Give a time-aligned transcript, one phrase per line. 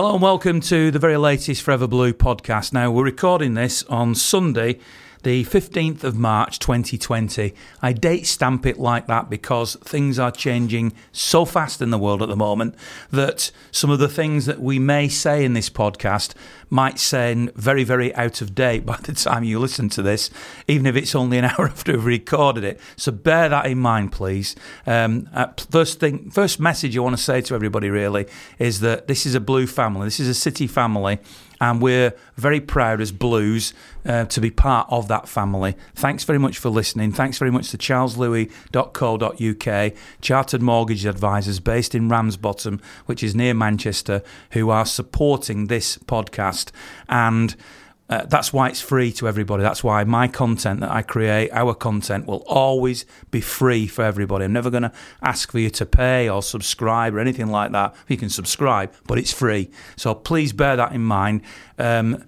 [0.00, 2.72] Hello and welcome to the very latest Forever Blue podcast.
[2.72, 4.78] Now, we're recording this on Sunday,
[5.22, 7.54] the 15th of March 2020.
[7.82, 12.22] I date stamp it like that because things are changing so fast in the world
[12.22, 12.74] at the moment
[13.10, 16.34] that some of the things that we may say in this podcast
[16.68, 20.30] might sound very, very out of date by the time you listen to this,
[20.68, 22.80] even if it's only an hour after we've recorded it.
[22.96, 24.56] So bear that in mind, please.
[24.86, 28.26] Um, uh, first thing, first message I want to say to everybody really
[28.58, 30.06] is that this is a blue family.
[30.06, 31.18] This is a city family
[31.60, 33.72] and we're very proud as Blues
[34.06, 35.76] uh, to be part of that family.
[35.94, 37.12] Thanks very much for listening.
[37.12, 44.22] Thanks very much to charleslewis.co.uk, chartered mortgage advisors based in Ramsbottom, which is near Manchester,
[44.52, 46.70] who are supporting this podcast.
[47.08, 47.56] And
[48.10, 49.62] uh, that's why it's free to everybody.
[49.62, 54.44] That's why my content that I create, our content, will always be free for everybody.
[54.44, 57.94] I'm never going to ask for you to pay or subscribe or anything like that.
[58.08, 59.70] You can subscribe, but it's free.
[59.96, 61.42] So please bear that in mind.
[61.78, 62.24] Um,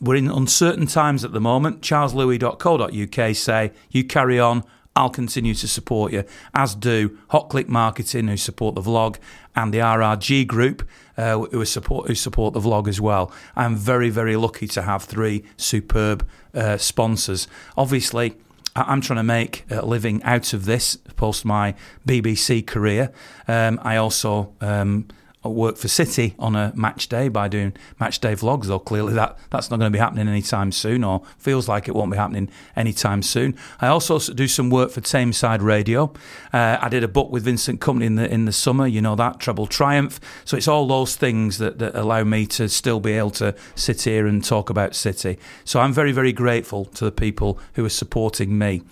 [0.00, 1.82] we're in uncertain times at the moment.
[1.82, 4.64] CharlesLewis.co.uk say, you carry on.
[4.96, 9.18] I'll continue to support you, as do Hot Click Marketing, who support the vlog,
[9.54, 13.32] and the RRG Group, uh, who, support, who support the vlog as well.
[13.54, 17.48] I'm very, very lucky to have three superb uh, sponsors.
[17.76, 18.36] Obviously,
[18.74, 21.74] I'm trying to make a living out of this post my
[22.06, 23.12] BBC career.
[23.48, 25.08] Um, I also um,
[25.54, 29.38] work for City on a match day by doing match day vlogs, though clearly that,
[29.50, 32.50] that's not going to be happening anytime soon, or feels like it won't be happening
[32.74, 33.56] anytime soon.
[33.80, 36.12] I also do some work for Tameside Radio.
[36.52, 39.14] Uh, I did a book with Vincent Kompany in the in the summer, you know
[39.16, 40.20] that Treble Triumph.
[40.44, 44.02] So it's all those things that, that allow me to still be able to sit
[44.02, 45.38] here and talk about City.
[45.64, 48.82] So I'm very very grateful to the people who are supporting me.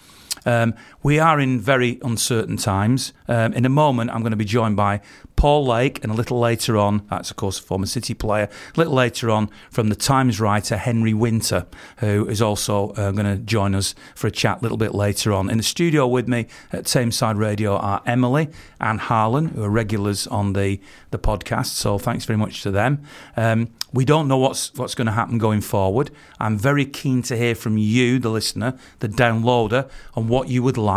[0.46, 0.74] Um,
[1.04, 3.12] we are in very uncertain times.
[3.28, 5.02] Um, in a moment, I'm going to be joined by
[5.36, 8.78] Paul Lake, and a little later on, that's of course a former City player, a
[8.78, 11.66] little later on from the Times writer Henry Winter,
[11.98, 15.32] who is also uh, going to join us for a chat a little bit later
[15.32, 15.50] on.
[15.50, 18.48] In the studio with me at Tameside Radio are Emily
[18.80, 23.02] and Harlan, who are regulars on the, the podcast, so thanks very much to them.
[23.36, 26.10] Um, we don't know what's what's going to happen going forward.
[26.40, 30.76] I'm very keen to hear from you, the listener, the downloader, on what you would
[30.76, 30.93] like,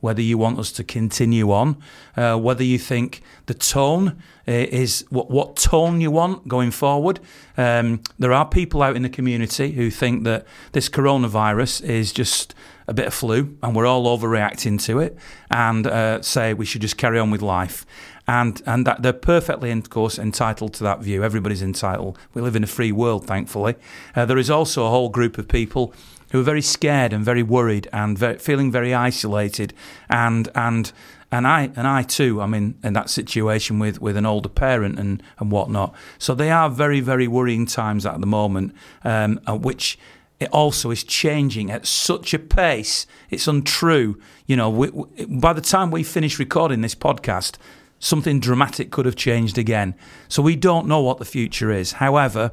[0.00, 1.76] whether you want us to continue on,
[2.16, 7.20] uh, whether you think the tone uh, is what what tone you want going forward.
[7.56, 12.54] Um, there are people out in the community who think that this coronavirus is just
[12.86, 15.16] a bit of flu and we're all overreacting to it
[15.50, 17.84] and uh, say we should just carry on with life
[18.28, 21.24] and and that they're perfectly, of course, entitled to that view.
[21.24, 22.18] Everybody's entitled.
[22.34, 23.74] We live in a free world, thankfully.
[24.14, 25.94] Uh, there is also a whole group of people
[26.30, 29.72] who are very scared and very worried and very, feeling very isolated,
[30.08, 30.92] and and
[31.30, 32.40] and I and I too.
[32.40, 35.94] I'm in, in that situation with, with an older parent and and whatnot.
[36.18, 38.74] So they are very very worrying times at the moment,
[39.04, 39.98] um, which
[40.40, 43.06] it also is changing at such a pace.
[43.30, 44.20] It's untrue.
[44.46, 47.56] You know, we, we, by the time we finish recording this podcast,
[47.98, 49.94] something dramatic could have changed again.
[50.28, 51.92] So we don't know what the future is.
[51.92, 52.52] However,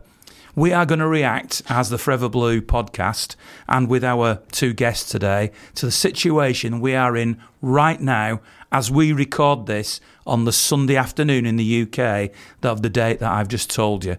[0.56, 3.36] we are going to react as the Forever Blue podcast
[3.68, 8.40] and with our two guests today to the situation we are in right now
[8.72, 12.32] as we record this on the Sunday afternoon in the UK
[12.64, 14.18] of the date that I've just told you.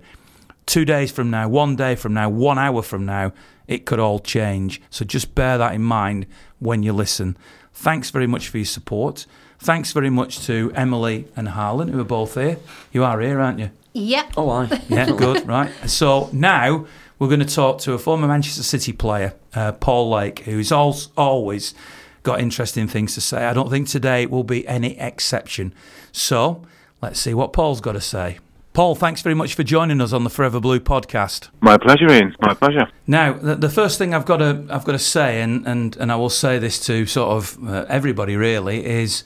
[0.67, 3.33] Two days from now, one day from now, one hour from now,
[3.67, 4.83] it could all change.
[4.91, 6.27] So just bear that in mind
[6.59, 7.37] when you listen.
[7.73, 9.27] Thanks very much for your support.
[9.59, 12.59] Thanks very much to Emily and Harlan, who are both here.
[12.93, 13.71] You are here, aren't you?
[13.97, 14.33] Yep.
[14.37, 14.83] Oh, I.
[14.89, 15.73] Yeah, good, right.
[15.87, 16.87] So now
[17.19, 21.75] we're going to talk to a former Manchester City player, uh, Paul Lake, who's always
[22.23, 23.47] got interesting things to say.
[23.47, 25.73] I don't think today will be any exception.
[26.12, 26.62] So
[27.01, 28.39] let's see what Paul's got to say.
[28.75, 31.49] Paul, thanks very much for joining us on the Forever Blue podcast.
[31.62, 32.37] My pleasure, Ian.
[32.43, 32.88] My pleasure.
[33.06, 36.12] Now, the, the first thing I've got to I've got to say, and and, and
[36.12, 39.25] I will say this to sort of uh, everybody really, is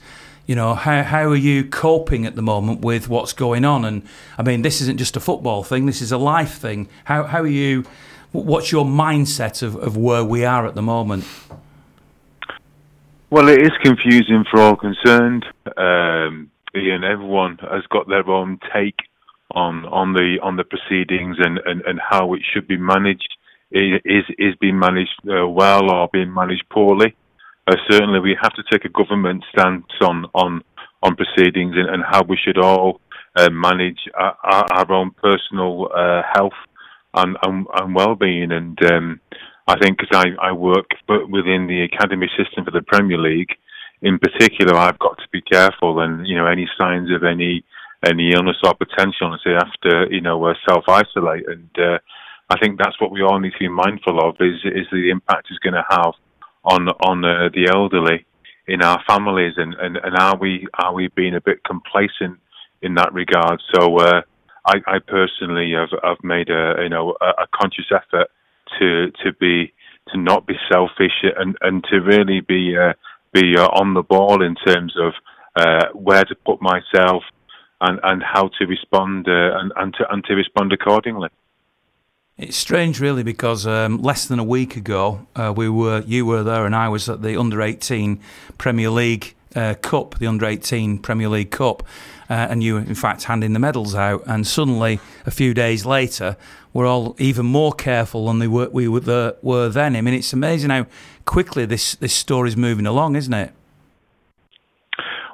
[0.51, 3.85] you know how how are you coping at the moment with what's going on?
[3.85, 4.03] And
[4.37, 6.89] I mean, this isn't just a football thing; this is a life thing.
[7.05, 7.85] How how are you?
[8.33, 11.23] What's your mindset of, of where we are at the moment?
[13.29, 15.45] Well, it is confusing for all concerned.
[15.77, 18.99] Um, Ian, everyone has got their own take
[19.51, 23.37] on on the on the proceedings and, and, and how it should be managed.
[23.71, 27.15] Is is being managed uh, well or being managed poorly?
[27.71, 30.61] Uh, certainly, we have to take a government stance on on
[31.03, 32.99] on proceedings and, and how we should all
[33.37, 36.59] uh, manage our, our, own personal uh, health
[37.15, 38.51] and, and, and well-being.
[38.51, 39.19] And um,
[39.67, 43.49] I think because I, I work within the academy system for the Premier League,
[44.01, 46.01] in particular, I've got to be careful.
[46.01, 47.63] And you know, any signs of any
[48.05, 51.47] any illness or potential they have to, you know, uh, self isolate.
[51.47, 51.99] And uh,
[52.49, 55.47] I think that's what we all need to be mindful of is is the impact
[55.49, 56.13] it's going to have
[56.63, 58.25] on on uh, the elderly
[58.67, 62.39] in our families, and, and, and are we are we being a bit complacent
[62.81, 63.61] in that regard?
[63.73, 64.21] So uh,
[64.65, 68.29] I, I personally have, have made a you know a, a conscious effort
[68.79, 69.73] to to be
[70.09, 72.93] to not be selfish and and to really be uh,
[73.33, 75.13] be uh, on the ball in terms of
[75.55, 77.23] uh, where to put myself
[77.81, 81.29] and, and how to respond uh, and, and to and to respond accordingly.
[82.37, 86.43] It's strange, really, because um, less than a week ago, uh, we were you were
[86.43, 88.19] there and I was at the under eighteen
[88.57, 91.83] Premier League uh, Cup, the under eighteen Premier League Cup,
[92.29, 94.23] uh, and you were in fact handing the medals out.
[94.25, 96.37] And suddenly, a few days later,
[96.73, 99.95] we're all even more careful than they were, we were, the, were then.
[99.95, 100.87] I mean, it's amazing how
[101.25, 103.51] quickly this this story's moving along, isn't it?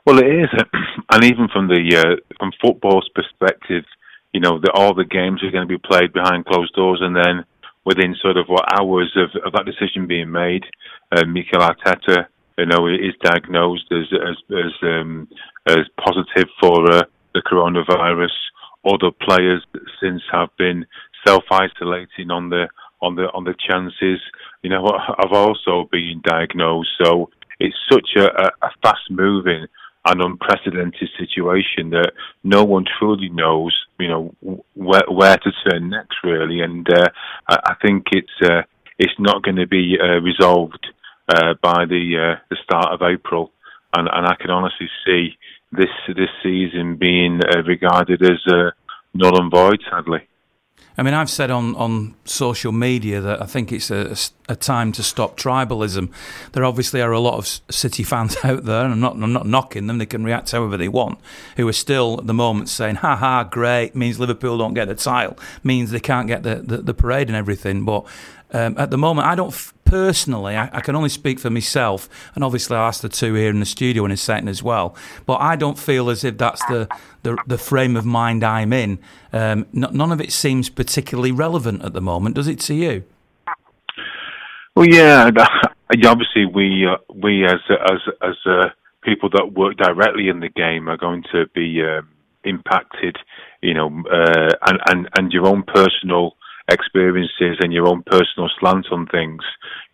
[0.05, 0.49] Well, it is,
[1.11, 3.85] and even from the uh, from football's perspective,
[4.33, 7.15] you know, the, all the games are going to be played behind closed doors, and
[7.15, 7.45] then
[7.85, 10.63] within sort of what hours of, of that decision being made,
[11.12, 12.27] uh, Mikel Arteta,
[12.57, 15.27] you know, is diagnosed as as as, um,
[15.68, 17.03] as positive for uh,
[17.33, 18.35] the coronavirus.
[18.85, 19.65] Other players
[20.01, 20.85] since have been
[21.25, 22.68] self isolating on the
[23.01, 24.19] on the on the chances.
[24.63, 26.89] You know, have also been diagnosed.
[27.01, 29.68] So it's such a, a fast moving
[30.07, 32.12] an unprecedented situation that
[32.44, 34.36] no one truly knows, you know,
[34.75, 36.62] where, where to turn next, really.
[36.62, 37.07] And uh,
[37.50, 38.62] I, I, think it's uh,
[38.98, 40.88] it's not going to be uh, resolved
[41.27, 43.51] uh, by the uh, the start of April,
[43.95, 45.38] and, and I can honestly see
[45.71, 48.74] this this season being uh, regarded as
[49.13, 50.27] null and void, sadly.
[50.97, 54.15] I mean, I've said on, on social media that I think it's a,
[54.49, 56.11] a time to stop tribalism.
[56.53, 59.45] There obviously are a lot of City fans out there, and I'm not, I'm not
[59.45, 61.19] knocking them, they can react however they want,
[61.55, 64.95] who are still at the moment saying, ha ha, great, means Liverpool don't get the
[64.95, 67.85] title, means they can't get the, the, the parade and everything.
[67.85, 68.05] But
[68.51, 72.09] um, at the moment, I don't f- personally, I, I, can only speak for myself,
[72.35, 74.95] and obviously I asked the two here in the studio in a second as well.
[75.25, 76.87] But I don't feel as if that's the
[77.23, 78.99] the, the frame of mind I'm in.
[79.33, 83.03] Um, n- none of it seems particularly relevant at the moment, does it to you?
[84.75, 85.31] Well, yeah.
[86.05, 88.69] Obviously, we uh, we as as as uh,
[89.01, 92.09] people that work directly in the game are going to be um,
[92.43, 93.17] impacted,
[93.61, 96.36] you know, uh, and and and your own personal
[96.69, 99.41] experiences and your own personal slant on things,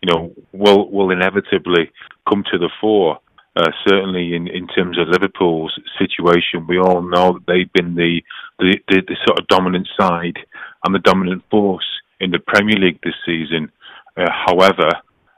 [0.02, 1.90] you know, will will inevitably
[2.28, 3.18] come to the fore.
[3.56, 8.20] Uh, certainly, in, in terms of Liverpool's situation, we all know that they've been the,
[8.58, 10.36] the, the, the sort of dominant side
[10.84, 11.86] and the dominant force
[12.18, 13.70] in the Premier League this season.
[14.16, 14.88] Uh, however,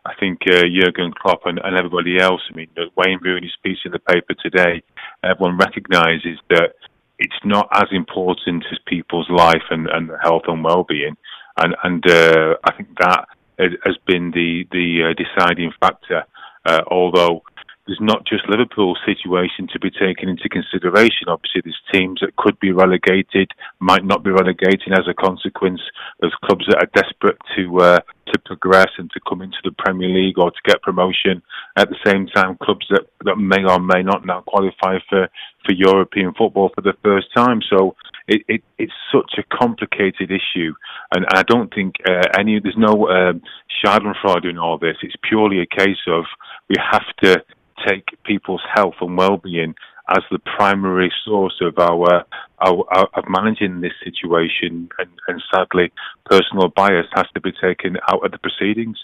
[0.07, 3.93] I think uh, Jurgen Klopp and, and, everybody else, I mean, Wayne Rooney's piece in
[3.93, 4.83] the paper today,
[5.23, 6.75] everyone recognises that
[7.19, 11.17] it's not as important as people's life and, and health and well-being,
[11.57, 13.27] and and uh, I think that
[13.59, 16.25] has been the the uh, deciding factor.
[16.65, 17.43] Uh, although
[17.87, 21.29] there's not just Liverpool's situation to be taken into consideration.
[21.29, 25.81] Obviously, there's teams that could be relegated, might not be relegated as a consequence.
[26.21, 28.01] There's clubs that are desperate to uh,
[28.33, 31.43] to progress and to come into the Premier League or to get promotion.
[31.77, 35.29] At the same time, clubs that, that may or may not now qualify for,
[35.65, 37.61] for European football for the first time.
[37.71, 37.95] So
[38.27, 40.75] it, it, it's such a complicated issue,
[41.15, 43.43] and, I don't think uh, any there's no um,
[43.85, 44.97] Schadenfreude in all this.
[45.03, 46.25] It's purely a case of
[46.69, 47.45] we have to
[47.87, 49.75] take people's health and well-being
[50.09, 52.25] as the primary source of our,
[52.59, 55.93] our, our of managing this situation, and, and, sadly,
[56.27, 58.99] personal bias has to be taken out of the proceedings.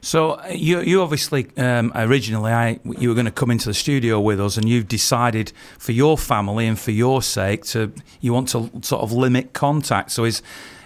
[0.00, 4.20] So you you obviously um, originally I you were going to come into the studio
[4.20, 8.48] with us, and you've decided for your family and for your sake to you want
[8.50, 10.12] to sort of limit contact.
[10.12, 10.40] So is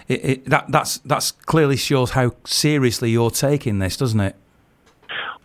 [0.07, 4.35] it, it, that that's that's clearly shows how seriously you're taking this, doesn't it?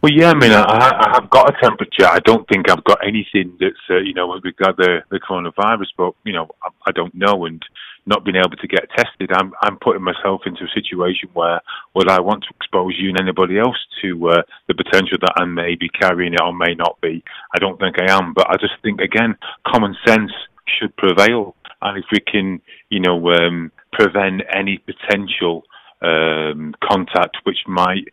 [0.01, 2.07] Well, yeah, I mean, I, I have got a temperature.
[2.07, 5.89] I don't think I've got anything that's, uh, you know, we've got the, the coronavirus,
[5.97, 7.47] but, you know, I, I don't know.
[7.47, 7.61] And
[8.07, 11.61] not being able to get tested, I'm, I'm putting myself into a situation where,
[11.97, 15.45] would I want to expose you and anybody else to uh, the potential that I
[15.47, 17.25] may be carrying it or may not be?
[17.57, 18.35] I don't think I am.
[18.35, 19.37] But I just think, again,
[19.67, 20.31] common sense
[20.79, 21.57] should prevail.
[21.83, 25.65] And if we can, you know, um, prevent any potential
[26.03, 28.07] um, contact, which might,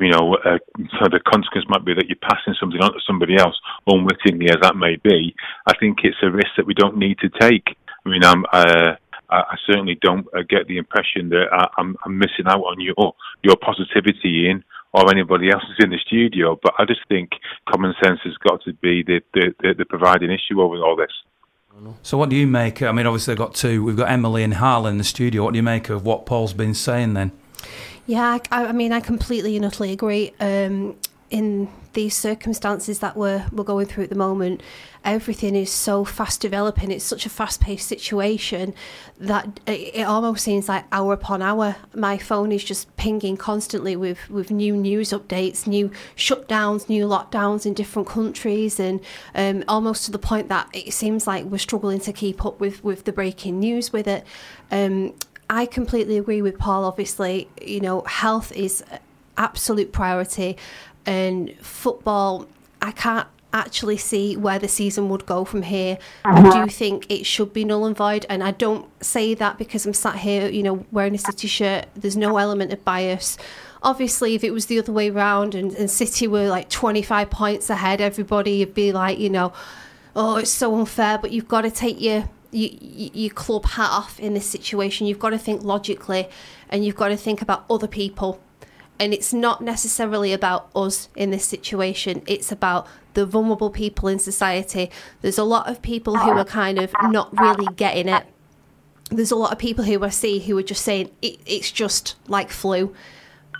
[0.00, 0.58] you know, uh,
[0.98, 4.58] so the consequence might be that you're passing something on to somebody else, unwittingly as
[4.62, 5.34] that may be.
[5.66, 7.76] I think it's a risk that we don't need to take.
[8.04, 8.94] I mean, I'm, uh,
[9.28, 11.46] I certainly don't uh, get the impression that
[11.78, 15.98] I'm, I'm missing out on your your positivity, in or anybody else is in the
[16.06, 16.58] studio.
[16.62, 17.30] But I just think
[17.68, 21.12] common sense has got to be the the, the, the providing issue over all this.
[22.02, 22.82] So what do you make?
[22.82, 23.82] I mean, obviously, I've got two.
[23.84, 25.44] We've got Emily and Harlan in the studio.
[25.44, 27.32] What do you make of what Paul's been saying then?
[28.06, 30.32] Yeah, I, I mean, I completely and utterly agree.
[30.40, 30.96] Um,
[31.32, 34.62] in these circumstances that we're we're going through at the moment,
[35.02, 36.90] everything is so fast developing.
[36.90, 38.74] It's such a fast paced situation
[39.18, 41.76] that it, it, almost seems like hour upon hour.
[41.94, 47.64] My phone is just pinging constantly with with new news updates, new shutdowns, new lockdowns
[47.64, 49.00] in different countries, and
[49.34, 52.84] um, almost to the point that it seems like we're struggling to keep up with
[52.84, 54.24] with the breaking news with it.
[54.70, 55.14] Um,
[55.48, 56.84] I completely agree with Paul.
[56.84, 58.84] Obviously, you know, health is
[59.36, 60.56] absolute priority
[61.06, 62.46] and football,
[62.80, 65.98] I can't actually see where the season would go from here.
[66.24, 66.48] Uh-huh.
[66.48, 69.86] I do think it should be null and void, and I don't say that because
[69.86, 71.86] I'm sat here, you know, wearing a City shirt.
[71.94, 73.36] There's no element of bias.
[73.82, 77.68] Obviously, if it was the other way around and, and City were like 25 points
[77.68, 79.52] ahead, everybody would be like, you know,
[80.14, 81.18] oh, it's so unfair.
[81.18, 85.06] But you've got to take your your, your club hat off in this situation.
[85.06, 86.28] You've got to think logically,
[86.68, 88.40] and you've got to think about other people
[89.02, 94.20] and it's not necessarily about us in this situation, it's about the vulnerable people in
[94.20, 94.92] society.
[95.22, 98.24] There's a lot of people who are kind of not really getting it.
[99.10, 102.14] There's a lot of people who I see who are just saying it, it's just
[102.28, 102.94] like flu,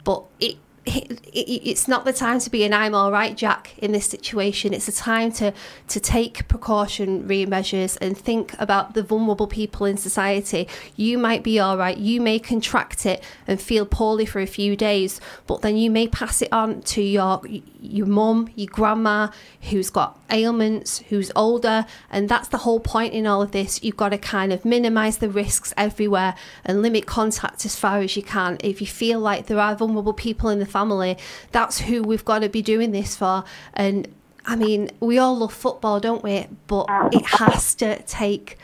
[0.04, 4.06] but it it's not the time to be an I'm all right, Jack, in this
[4.06, 4.74] situation.
[4.74, 5.52] It's a time to,
[5.88, 10.66] to take precautionary measures and think about the vulnerable people in society.
[10.96, 14.74] You might be all right, you may contract it and feel poorly for a few
[14.74, 17.42] days, but then you may pass it on to your
[17.80, 19.28] your mum, your grandma,
[19.70, 23.82] who's got ailments, who's older, and that's the whole point in all of this.
[23.82, 26.34] You've got to kind of minimise the risks everywhere
[26.64, 28.56] and limit contact as far as you can.
[28.60, 31.16] If you feel like there are vulnerable people in the family,
[31.52, 33.44] that's who we've got to be doing this for.
[33.74, 34.08] And
[34.44, 36.46] I mean, we all love football, don't we?
[36.66, 38.58] But it has to take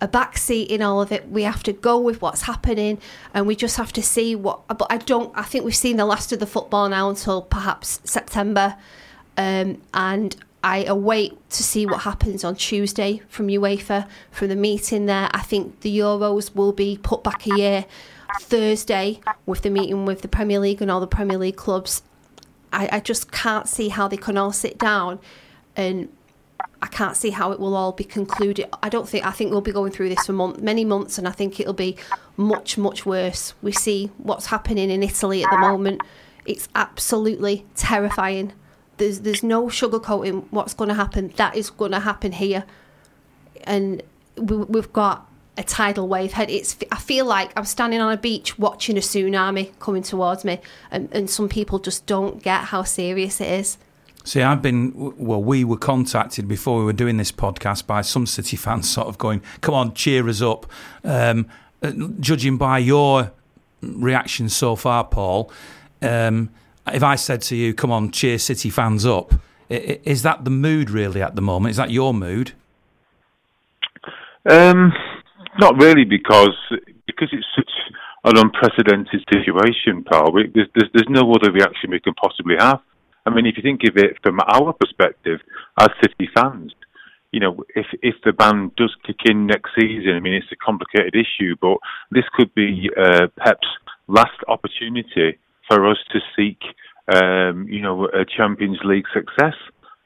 [0.00, 1.28] a backseat in all of it.
[1.28, 2.98] We have to go with what's happening,
[3.32, 4.66] and we just have to see what.
[4.66, 5.32] But I don't.
[5.36, 8.76] I think we've seen the last of the football now until perhaps September,
[9.36, 15.06] um, and I await to see what happens on Tuesday from UEFA from the meeting
[15.06, 15.28] there.
[15.32, 17.84] I think the Euros will be put back a year.
[18.40, 22.02] Thursday with the meeting with the Premier League and all the Premier League clubs,
[22.72, 25.20] I, I just can't see how they can all sit down
[25.76, 26.08] and
[26.80, 28.68] I can't see how it will all be concluded.
[28.82, 31.28] I don't think I think we'll be going through this for month, many months, and
[31.28, 31.96] I think it'll be
[32.36, 33.54] much much worse.
[33.62, 36.00] We see what's happening in Italy at the moment.
[36.44, 38.52] It's absolutely terrifying.
[38.96, 41.32] There's there's no sugarcoating what's going to happen.
[41.36, 42.64] That is going to happen here,
[43.64, 44.02] and
[44.36, 46.50] we, we've got a tidal wave head.
[46.50, 50.60] It's I feel like I'm standing on a beach watching a tsunami coming towards me,
[50.90, 53.78] and, and some people just don't get how serious it is.
[54.24, 55.42] See, I've been well.
[55.42, 59.18] We were contacted before we were doing this podcast by some City fans, sort of
[59.18, 60.66] going, "Come on, cheer us up."
[61.04, 61.46] Um,
[61.82, 63.32] uh, judging by your
[63.82, 65.50] reaction so far, Paul,
[66.00, 66.50] um,
[66.86, 69.34] if I said to you, "Come on, cheer City fans up,"
[69.68, 71.72] is that the mood really at the moment?
[71.72, 72.52] Is that your mood?
[74.48, 74.92] Um,
[75.58, 76.56] not really, because
[77.06, 77.70] because it's such
[78.24, 80.32] an unprecedented situation, Paul.
[80.32, 82.80] There's, there's, there's no other reaction we can possibly have.
[83.26, 85.40] I mean, if you think of it from our perspective
[85.78, 86.72] as City fans,
[87.32, 90.64] you know, if if the ban does kick in next season, I mean, it's a
[90.64, 91.78] complicated issue, but
[92.10, 93.68] this could be uh, Pep's
[94.06, 96.60] last opportunity for us to seek,
[97.14, 99.54] um, you know, a Champions League success,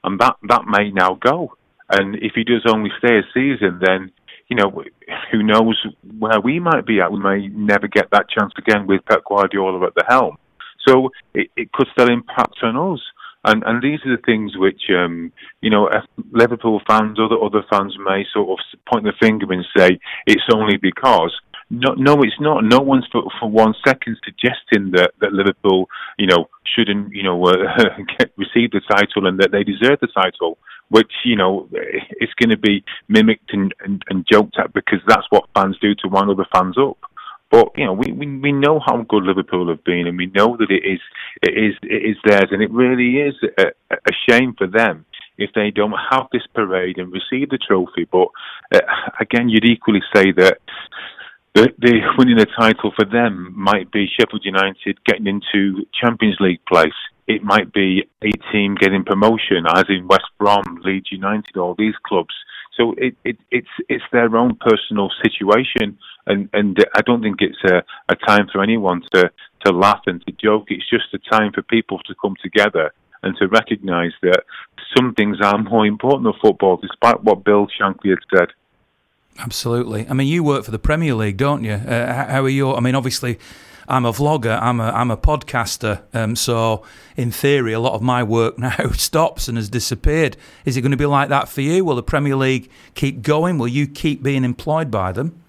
[0.05, 1.57] and that that may now go.
[1.91, 4.13] And if he does only stay a season, then
[4.49, 4.85] you know,
[5.33, 5.85] who knows
[6.19, 7.11] where we might be at?
[7.11, 10.37] We may never get that chance again with Pep Guardiola at the helm.
[10.87, 13.01] So it, it could still impact on us.
[13.45, 15.89] And, and these are the things which, um, you know,
[16.33, 18.59] Liverpool fans, other other fans may sort of
[18.93, 21.35] point the finger and say it's only because.
[21.69, 22.63] No, no, it's not.
[22.63, 27.43] No one's for, for one second suggesting that, that Liverpool, you know, shouldn't, you know,
[27.45, 27.55] uh,
[28.19, 31.69] get, receive the title and that they deserve the title which you know
[32.21, 35.95] is going to be mimicked and, and, and joked at because that's what fans do
[35.95, 36.99] to wind other fans up.
[37.51, 40.57] But you know, we, we we know how good Liverpool have been, and we know
[40.57, 41.01] that it is
[41.43, 45.05] it is it is theirs, and it really is a, a shame for them
[45.39, 48.09] if they don't have this parade and receive the trophy.
[48.11, 48.29] But
[48.75, 48.81] uh,
[49.21, 50.59] again, you'd equally say that
[51.55, 56.65] the, the winning the title for them might be Sheffield United getting into Champions League
[56.67, 56.93] place
[57.27, 61.95] it might be a team getting promotion, as in West Brom, Leeds United, all these
[62.05, 62.35] clubs.
[62.77, 67.63] So it, it, it's it's their own personal situation, and, and I don't think it's
[67.65, 69.31] a, a time for anyone to,
[69.65, 70.67] to laugh and to joke.
[70.69, 72.93] It's just a time for people to come together
[73.23, 74.45] and to recognise that
[74.97, 78.49] some things are more important than football, despite what Bill Shankly had said.
[79.39, 80.09] Absolutely.
[80.09, 81.73] I mean, you work for the Premier League, don't you?
[81.73, 82.75] Uh, how are you?
[82.75, 83.39] I mean, obviously,
[83.89, 86.83] I'm a vlogger, I'm a, I'm a podcaster, um, so
[87.17, 90.37] in theory, a lot of my work now stops and has disappeared.
[90.65, 91.85] Is it going to be like that for you?
[91.85, 93.59] Will the Premier League keep going?
[93.59, 95.41] Will you keep being employed by them?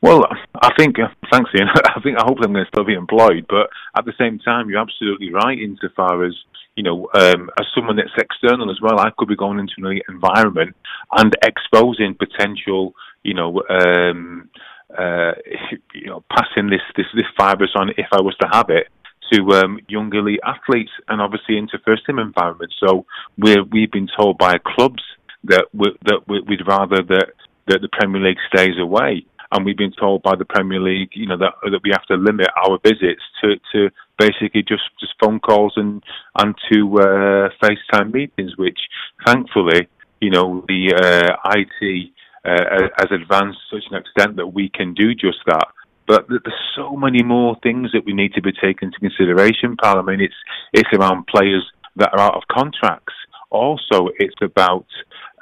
[0.00, 0.24] Well,
[0.60, 1.68] I think, uh, thanks, Ian.
[1.74, 4.68] I think I hope I'm going to still be employed, but at the same time,
[4.68, 6.34] you're absolutely right insofar as
[6.78, 10.00] you know, um, as someone that's external as well, I could be going into an
[10.08, 10.76] environment
[11.10, 14.48] and exposing potential, you know, um,
[14.96, 15.32] uh,
[15.94, 18.88] you know, passing this, this, this virus on if I was to have it
[19.32, 22.76] to um, young elite athletes and obviously into first team environments.
[22.80, 23.04] So
[23.36, 25.02] we're, we've been told by clubs
[25.44, 27.32] that we, that we'd rather that
[27.68, 31.26] that the Premier League stays away, and we've been told by the Premier League, you
[31.26, 35.38] know, that that we have to limit our visits to, to basically just, just phone
[35.38, 36.02] calls and
[36.38, 38.78] and to uh, FaceTime meetings, which
[39.26, 39.88] thankfully,
[40.20, 42.10] you know, the uh, IT
[42.44, 45.66] uh, has advanced to such an extent that we can do just that.
[46.06, 49.98] But there's so many more things that we need to be taken into consideration, pal.
[49.98, 50.34] I mean, it's
[50.72, 53.14] it's around players that are out of contracts.
[53.50, 54.86] Also, it's about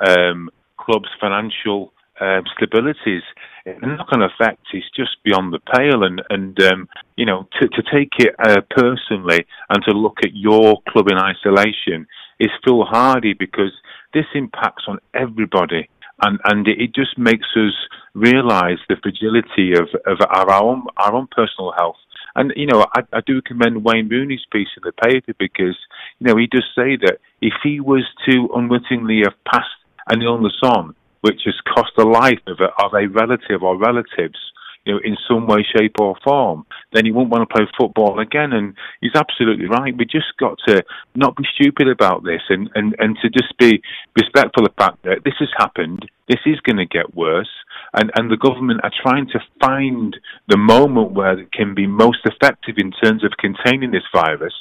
[0.05, 3.23] um, clubs' financial um, stabilities.
[3.65, 7.83] The knock-on effect is just beyond the pale, and and um, you know to to
[7.93, 12.07] take it uh, personally and to look at your club in isolation
[12.39, 13.73] is foolhardy because
[14.15, 15.89] this impacts on everybody
[16.23, 17.75] and and it just makes us
[18.15, 21.97] realise the fragility of of our own our own personal health.
[22.35, 25.77] And you know, I, I do commend Wayne Rooney's piece in the paper because
[26.19, 29.69] you know he does say that if he was to unwittingly have passed
[30.09, 34.39] an illness on, which has cost the life of a, of a relative or relatives,
[34.87, 38.21] you know, in some way, shape, or form, then he won't want to play football
[38.21, 38.53] again.
[38.53, 39.97] And he's absolutely right.
[39.97, 40.83] We just got to
[41.15, 43.83] not be stupid about this and, and, and to just be
[44.17, 47.51] respectful of the fact that this has happened, this is going to get worse,
[47.95, 50.17] and, and the government are trying to find
[50.49, 54.55] the moment where it can be most effective in terms of containing this virus.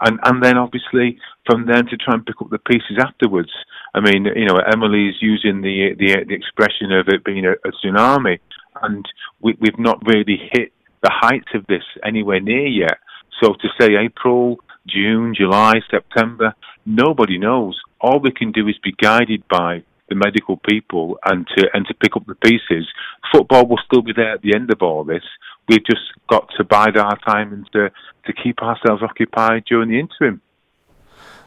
[0.00, 3.50] And, and then obviously from then to try and pick up the pieces afterwards.
[3.94, 7.72] I mean, you know, Emily's using the the, the expression of it being a, a
[7.72, 8.38] tsunami
[8.82, 9.06] and
[9.40, 12.98] we, we've not really hit the heights of this anywhere near yet.
[13.42, 16.54] So to say April, June, July, September,
[16.86, 17.80] nobody knows.
[18.00, 21.94] All we can do is be guided by the medical people and to and to
[21.94, 22.86] pick up the pieces.
[23.32, 25.22] Football will still be there at the end of all this.
[25.68, 27.90] We've just got to bide our time and to,
[28.26, 30.42] to keep ourselves occupied during the interim.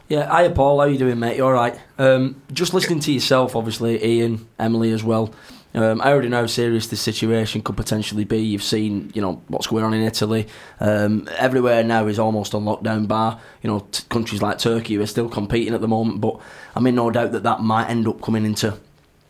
[0.08, 1.36] Yeah, hiya Paul, how are you doing, mate?
[1.36, 1.78] You all right?
[1.98, 5.34] Um, just listening to yourself, obviously, Ian, Emily as well.
[5.76, 8.38] Um, I already know how serious this situation could potentially be.
[8.38, 10.48] You've seen, you know, what's going on in Italy.
[10.80, 13.38] Um, everywhere now is almost on lockdown bar.
[13.62, 16.40] You know, t- countries like Turkey are still competing at the moment, but
[16.74, 18.78] I'm in no doubt that that might end up coming into,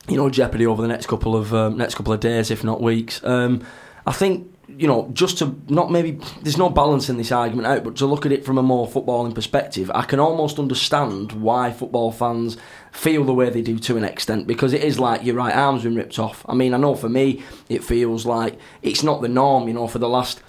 [0.08, 2.80] you know, jeopardy over the next couple of um, next couple of days, if not
[2.80, 3.22] weeks.
[3.24, 3.66] Um,
[4.06, 7.84] I think you know, just to not maybe there's no balance in this argument out,
[7.84, 11.72] but to look at it from a more footballing perspective, I can almost understand why
[11.72, 12.56] football fans
[12.90, 15.84] feel the way they do to an extent because it is like your right arm's
[15.84, 16.44] been ripped off.
[16.48, 19.86] I mean, I know for me, it feels like it's not the norm, you know,
[19.86, 20.42] for the last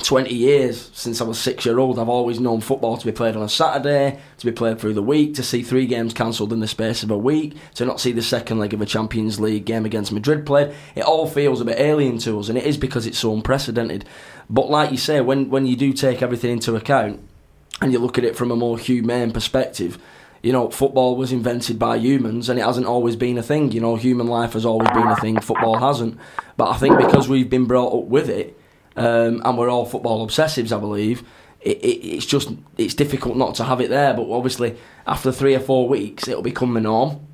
[0.00, 3.36] 20 years since I was six year old, I've always known football to be played
[3.36, 6.60] on a Saturday, to be played through the week, to see three games cancelled in
[6.60, 9.64] the space of a week, to not see the second leg of a Champions League
[9.64, 10.74] game against Madrid played.
[10.94, 14.04] It all feels a bit alien to us, and it is because it's so unprecedented.
[14.48, 17.20] But like you say, when, when you do take everything into account
[17.80, 19.98] and you look at it from a more humane perspective,
[20.42, 23.72] you know, football was invented by humans and it hasn't always been a thing.
[23.72, 26.18] You know, human life has always been a thing, football hasn't.
[26.56, 28.59] But I think because we've been brought up with it,
[28.96, 31.22] um, and we're all football obsessives, I believe.
[31.60, 34.76] It, it, it's just it's difficult not to have it there, but obviously
[35.06, 37.26] after three or four weeks, it'll become the norm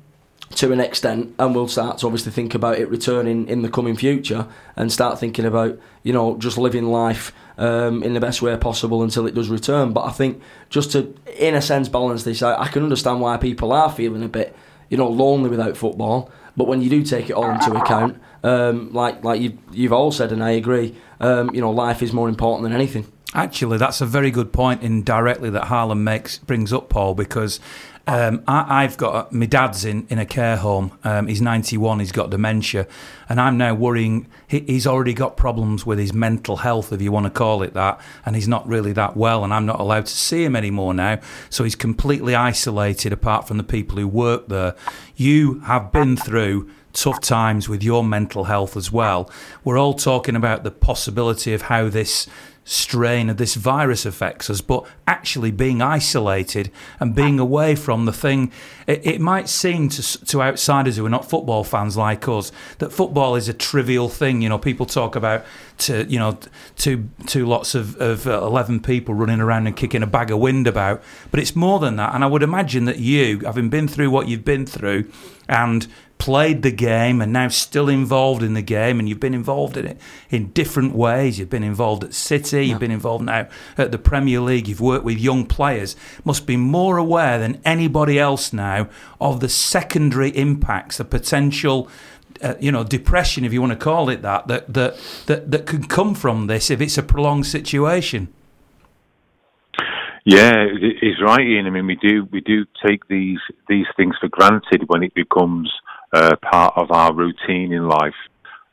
[0.55, 3.95] to an extent, and we'll start to obviously think about it returning in the coming
[3.95, 8.55] future, and start thinking about you know just living life um, in the best way
[8.57, 9.93] possible until it does return.
[9.93, 13.37] But I think just to, in a sense, balance this out, I can understand why
[13.37, 14.55] people are feeling a bit
[14.89, 16.31] you know lonely without football.
[16.55, 20.11] But when you do take it all into account, um, like like you you've all
[20.11, 23.11] said, and I agree, um, you know, life is more important than anything.
[23.33, 27.59] Actually, that's a very good point indirectly that Harlan makes brings up, Paul, because
[28.07, 30.97] um, I, have got my dad's in, in a care home.
[31.03, 31.99] Um, he's 91.
[31.99, 32.87] He's got dementia,
[33.27, 34.27] and I'm now worrying.
[34.47, 37.73] He, he's already got problems with his mental health, if you want to call it
[37.73, 39.43] that, and he's not really that well.
[39.43, 41.19] And I'm not allowed to see him anymore now.
[41.49, 44.73] So he's completely isolated, apart from the people who work there.
[45.17, 49.29] You have been through tough times with your mental health as well.
[49.63, 52.27] We're all talking about the possibility of how this
[52.67, 58.11] strain of this virus affects us, but actually being isolated and being away from the
[58.11, 58.51] thing,
[58.87, 62.91] it, it, might seem to, to outsiders who are not football fans like us that
[62.91, 64.41] football is a trivial thing.
[64.41, 65.45] You know, people talk about
[65.77, 66.37] to you know
[66.75, 70.39] two two lots of, of uh, eleven people running around and kicking a bag of
[70.39, 72.13] wind about, but it's more than that.
[72.13, 75.09] And I would imagine that you, having been through what you've been through,
[75.47, 79.77] and played the game and now still involved in the game and you've been involved
[79.77, 79.97] in it
[80.29, 82.71] in different ways you've been involved at City yeah.
[82.71, 86.57] you've been involved now at the Premier League you've worked with young players must be
[86.57, 88.89] more aware than anybody else now
[89.21, 91.89] of the secondary impacts the potential
[92.41, 95.65] uh, you know depression if you want to call it that that that that, that
[95.65, 98.27] could come from this if it's a prolonged situation
[100.29, 100.65] yeah,
[100.99, 101.67] he's right, Ian.
[101.67, 105.71] I mean, we do we do take these these things for granted when it becomes
[106.13, 108.15] uh, part of our routine in life.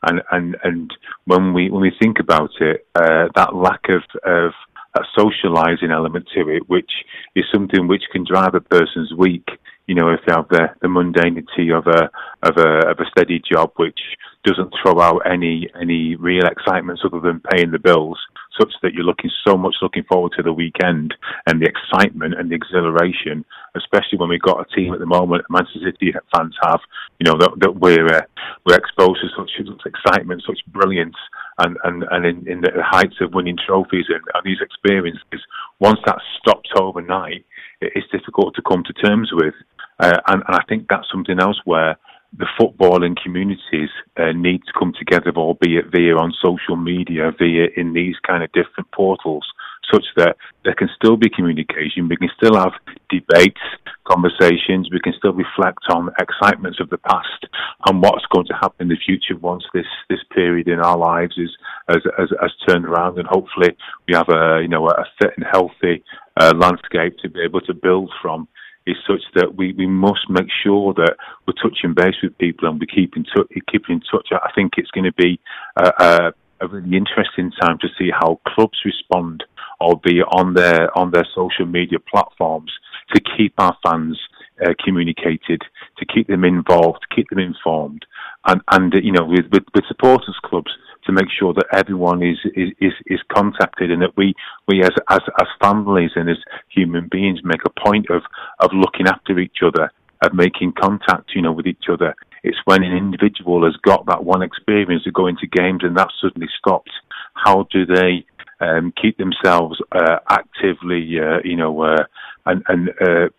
[0.07, 0.93] And, and, and
[1.25, 4.51] when we, when we think about it, uh, that lack of, of
[4.95, 6.91] a socializing element to it, which
[7.35, 9.47] is something which can drive a person's week,
[9.87, 12.09] you know, if they have the, the mundanity of a,
[12.47, 13.99] of a, of a steady job, which
[14.43, 18.19] doesn't throw out any, any real excitements other than paying the bills
[18.59, 21.13] such that you're looking so much looking forward to the weekend
[21.47, 25.43] and the excitement and the exhilaration, especially when we've got a team at the moment,
[25.49, 26.79] Manchester City fans have,
[27.19, 28.21] you know, that, that we're uh,
[28.65, 31.17] we're exposed to such, such excitement, such brilliance,
[31.59, 35.41] and and and in, in the heights of winning trophies and, and these experiences.
[35.79, 37.45] Once that stops overnight,
[37.81, 39.53] it's difficult to come to terms with,
[39.99, 41.97] uh, and, and I think that's something else where
[42.37, 47.93] the footballing communities uh, need to come together, albeit via on social media, via in
[47.93, 49.45] these kind of different portals,
[49.91, 52.09] such that there can still be communication.
[52.09, 52.73] We can still have
[53.09, 53.61] debates,
[54.05, 54.89] conversations.
[54.91, 57.45] We can still reflect on excitements of the past
[57.87, 61.35] and what's going to happen in the future once this, this period in our lives
[61.37, 61.51] is
[61.87, 63.75] has, has, has turned around, and hopefully
[64.07, 66.03] we have a you know a fit and healthy
[66.37, 68.47] uh, landscape to be able to build from
[68.87, 72.79] is such that we, we must make sure that we're touching base with people and
[72.79, 73.47] we keep in touch.
[73.71, 74.29] Keep in touch.
[74.31, 75.39] I think it's going to be
[75.77, 79.43] a, a, a really interesting time to see how clubs respond,
[79.81, 82.71] albeit on their on their social media platforms,
[83.13, 84.19] to keep our fans
[84.65, 85.61] uh, communicated,
[85.97, 88.05] to keep them involved, to keep them informed,
[88.45, 90.71] and and you know with with, with supporters clubs
[91.05, 94.33] to make sure that everyone is, is, is, contacted and that we,
[94.67, 96.37] we as, as, as families and as
[96.69, 98.21] human beings make a point of,
[98.59, 99.91] of looking after each other,
[100.23, 102.15] of making contact, you know, with each other.
[102.43, 106.09] It's when an individual has got that one experience of going to games and that
[106.21, 106.91] suddenly stops.
[107.33, 108.25] How do they
[108.59, 112.03] um, keep themselves uh, actively, uh, you know, uh,
[112.45, 113.29] and, and uh,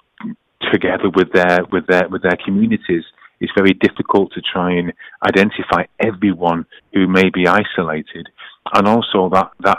[0.73, 3.05] together with their with their with their communities?
[3.41, 4.93] It's very difficult to try and
[5.27, 8.29] identify everyone who may be isolated,
[8.75, 9.79] and also that that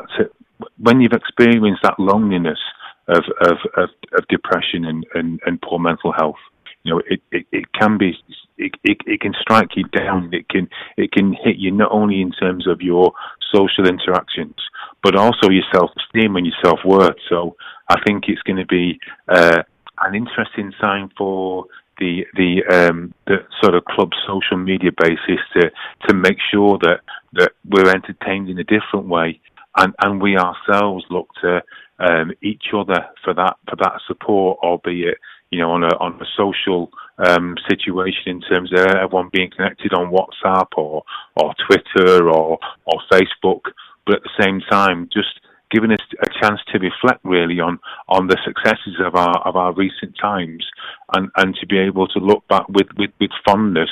[0.80, 2.60] when you've experienced that loneliness
[3.08, 6.41] of of, of, of depression and, and, and poor mental health,
[6.84, 8.13] you know it, it, it can be
[8.58, 10.30] it, it, it can strike you down.
[10.34, 13.13] It can it can hit you not only in terms of your
[13.54, 14.56] social interactions,
[15.04, 17.17] but also your self esteem and your self worth.
[17.30, 17.56] So
[17.89, 19.63] I think it's going to be uh,
[20.02, 21.65] an interesting sign for
[21.99, 25.71] the the um, the sort of club social media basis to
[26.07, 27.01] to make sure that
[27.33, 29.39] that we're entertained in a different way,
[29.77, 31.62] and and we ourselves look to
[31.99, 35.17] um, each other for that for that support, albeit
[35.51, 36.91] you know on a on a social
[37.25, 41.03] um, situation in terms of everyone being connected on WhatsApp or
[41.36, 43.62] or Twitter or or Facebook,
[44.05, 45.39] but at the same time just
[45.71, 49.73] giving us a chance to reflect really on on the successes of our of our
[49.73, 50.65] recent times
[51.13, 53.89] and and to be able to look back with with, with fondness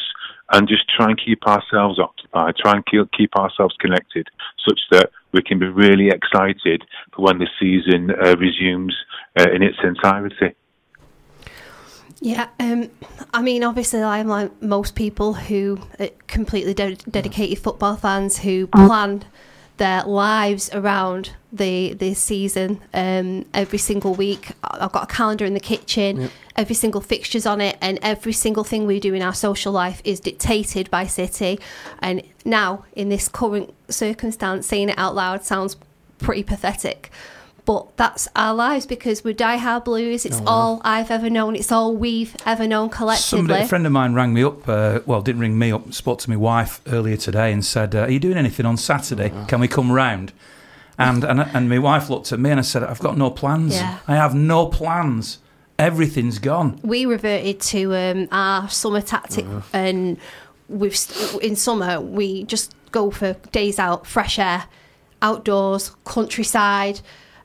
[0.52, 4.28] and just try and keep ourselves occupied, try and keep, keep ourselves connected,
[4.68, 6.84] such that we can be really excited
[7.16, 8.96] for when the season uh, resumes
[9.40, 10.56] uh, in its entirety.
[12.22, 12.90] Yeah, um,
[13.34, 18.68] I mean, obviously, I'm like most people who are completely de- dedicated football fans who
[18.68, 19.26] plan
[19.78, 22.82] their lives around the this season.
[22.94, 26.22] Um, every single week, I've got a calendar in the kitchen.
[26.22, 26.32] Yep.
[26.58, 30.02] Every single fixture's on it, and every single thing we do in our social life
[30.06, 31.60] is dictated by City.
[32.00, 35.76] And now, in this current circumstance, saying it out loud sounds
[36.18, 37.12] pretty pathetic
[37.66, 40.26] but that's our lives because we're die-hard blues.
[40.26, 40.52] It's oh, wow.
[40.52, 41.56] all I've ever known.
[41.56, 43.40] It's all we've ever known collectively.
[43.40, 44.68] Somebody, a friend of mine rang me up.
[44.68, 45.92] Uh, well, didn't ring me up.
[45.94, 49.32] Spoke to my wife earlier today and said, uh, "Are you doing anything on Saturday?
[49.34, 49.46] Oh, wow.
[49.46, 50.32] Can we come round?"
[50.98, 53.76] And, and and my wife looked at me and I said, "I've got no plans.
[53.76, 53.98] Yeah.
[54.08, 55.40] I have no plans.
[55.78, 60.18] Everything's gone." We reverted to um, our summer tactic and
[60.70, 60.98] we've
[61.42, 64.66] in summer we just go for days out, fresh air,
[65.22, 67.02] outdoors, countryside,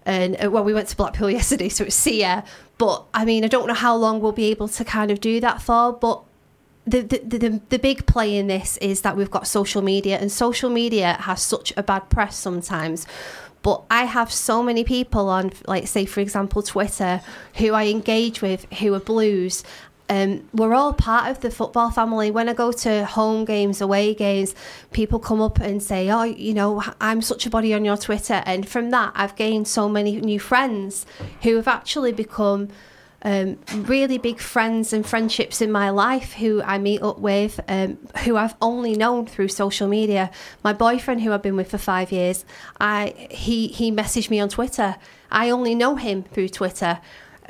[0.06, 2.44] and uh, well, we went to Blackpool yesterday, so it's air.
[2.78, 5.40] But I mean, I don't know how long we'll be able to kind of do
[5.40, 6.22] that for, but.
[6.86, 10.32] The, the, the, the big play in this is that we've got social media, and
[10.32, 13.06] social media has such a bad press sometimes.
[13.62, 17.20] But I have so many people on, like, say, for example, Twitter,
[17.56, 19.62] who I engage with who are blues,
[20.10, 22.32] um, we're all part of the football family.
[22.32, 24.56] When I go to home games, away games,
[24.90, 28.42] people come up and say, "Oh, you know, I'm such a body on your Twitter,"
[28.44, 31.06] and from that, I've gained so many new friends
[31.42, 32.68] who have actually become.
[33.22, 37.98] Um, really big friends and friendships in my life who I meet up with, um,
[38.24, 40.30] who I've only known through social media.
[40.64, 42.46] My boyfriend, who I've been with for five years,
[42.80, 44.96] I he he messaged me on Twitter.
[45.30, 47.00] I only know him through Twitter.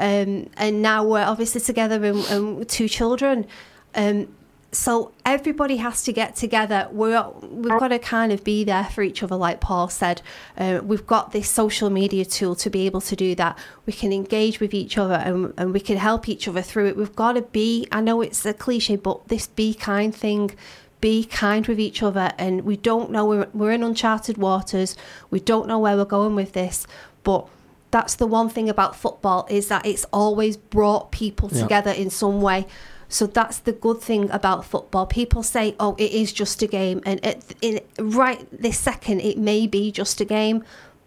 [0.01, 3.47] Um, and now we're obviously together and, and two children.
[3.95, 4.35] Um,
[4.73, 6.89] so everybody has to get together.
[6.93, 10.23] We're, we've got to kind of be there for each other, like Paul said.
[10.57, 13.59] Uh, we've got this social media tool to be able to do that.
[13.85, 16.97] We can engage with each other and, and we can help each other through it.
[16.97, 20.53] We've got to be, I know it's a cliche, but this be kind thing,
[21.01, 22.33] be kind with each other.
[22.39, 24.97] And we don't know, we're, we're in uncharted waters.
[25.31, 26.87] We don't know where we're going with this,
[27.25, 27.49] but
[27.91, 32.41] that's the one thing about football is that it's always brought people together in some
[32.41, 32.67] way.
[33.09, 35.05] So that's the good thing about football.
[35.07, 39.37] People say, "Oh, it is just a game," and it, in, right this second, it
[39.37, 40.63] may be just a game,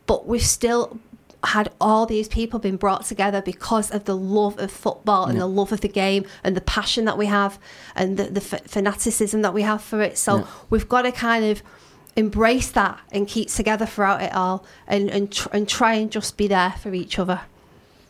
[0.05, 0.99] but we've still
[1.43, 5.47] had all these people been brought together because of the love of football and the
[5.47, 7.59] love of the game and the passion that we have
[7.95, 10.17] and the, the fanaticism that we have for it.
[10.17, 10.45] So yeah.
[10.69, 11.61] we've got to kind of
[12.15, 16.37] embrace that and keep together throughout it all and and, tr- and try and just
[16.37, 17.41] be there for each other.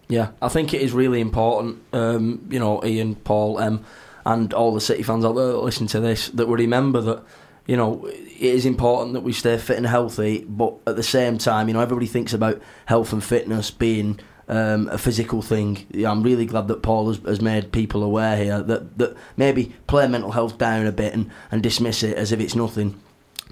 [0.10, 4.82] Yeah, I think it is really important, um, you know, Ian, Paul, and all the
[4.82, 7.24] City fans out there that listen to this, that we remember that,
[7.66, 11.38] you know, it is important that we stay fit and healthy, but at the same
[11.38, 15.86] time, you know, everybody thinks about health and fitness being um, a physical thing.
[15.92, 19.74] Yeah, I'm really glad that Paul has, has, made people aware here that, that maybe
[19.88, 23.00] play mental health down a bit and, and dismiss it as if it's nothing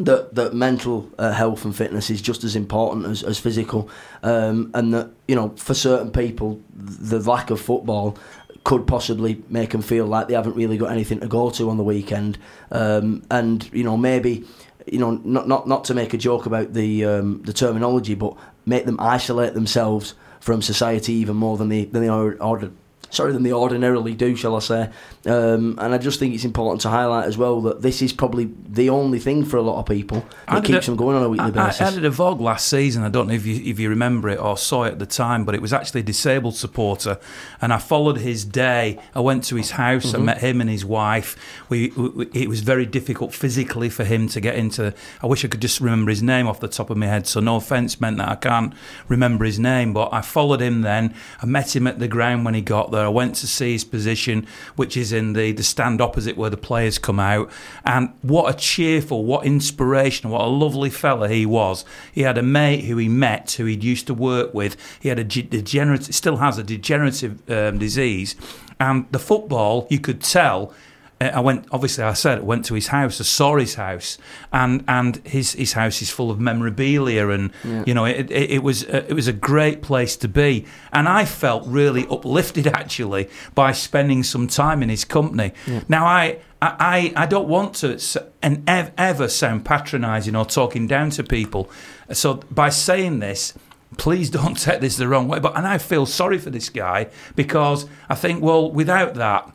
[0.05, 3.89] that that mental uh, health and fitness is just as important as, as physical,
[4.23, 8.17] um, and that you know for certain people the lack of football
[8.63, 11.77] could possibly make them feel like they haven't really got anything to go to on
[11.77, 12.37] the weekend,
[12.71, 14.45] um, and you know maybe
[14.85, 18.35] you know not not not to make a joke about the um, the terminology, but
[18.65, 22.71] make them isolate themselves from society even more than they than they are, are
[23.11, 24.89] sorry than they ordinarily do, shall I say?
[25.23, 28.49] Um, and I just think it's important to highlight as well that this is probably
[28.67, 31.29] the only thing for a lot of people that keeps a, them going on a
[31.29, 31.81] weekly I, basis.
[31.81, 33.03] I, I did a vlog last season.
[33.03, 35.45] I don't know if you if you remember it or saw it at the time,
[35.45, 37.19] but it was actually a disabled supporter,
[37.61, 38.99] and I followed his day.
[39.13, 40.07] I went to his house.
[40.07, 40.21] Mm-hmm.
[40.21, 41.37] I met him and his wife.
[41.69, 44.91] We, we, it was very difficult physically for him to get into.
[45.21, 47.27] I wish I could just remember his name off the top of my head.
[47.27, 48.73] So no offence meant that I can't
[49.07, 50.81] remember his name, but I followed him.
[50.81, 53.05] Then I met him at the ground when he got there.
[53.05, 56.57] I went to see his position, which is in the, the stand opposite where the
[56.57, 57.51] players come out.
[57.85, 61.85] And what a cheerful, what inspiration, what a lovely fella he was.
[62.11, 64.77] He had a mate who he met, who he'd used to work with.
[64.99, 68.35] He had a degenerative, still has a degenerative um, disease.
[68.79, 70.73] And the football, you could tell
[71.21, 71.67] Uh, I went.
[71.71, 73.21] Obviously, I said I went to his house.
[73.21, 74.17] I saw his house,
[74.51, 77.83] and and his his house is full of memorabilia, and yeah.
[77.85, 81.07] you know it, it, it was a, it was a great place to be, and
[81.07, 85.53] I felt really uplifted actually by spending some time in his company.
[85.67, 85.83] Yeah.
[85.87, 86.39] Now I.
[86.63, 87.99] I, I don't want to
[88.43, 91.71] and ever sound patronising or talking down to people.
[92.11, 93.55] So by saying this,
[93.97, 95.39] please don't take this the wrong way.
[95.39, 99.51] But and I feel sorry for this guy because I think, well, without that,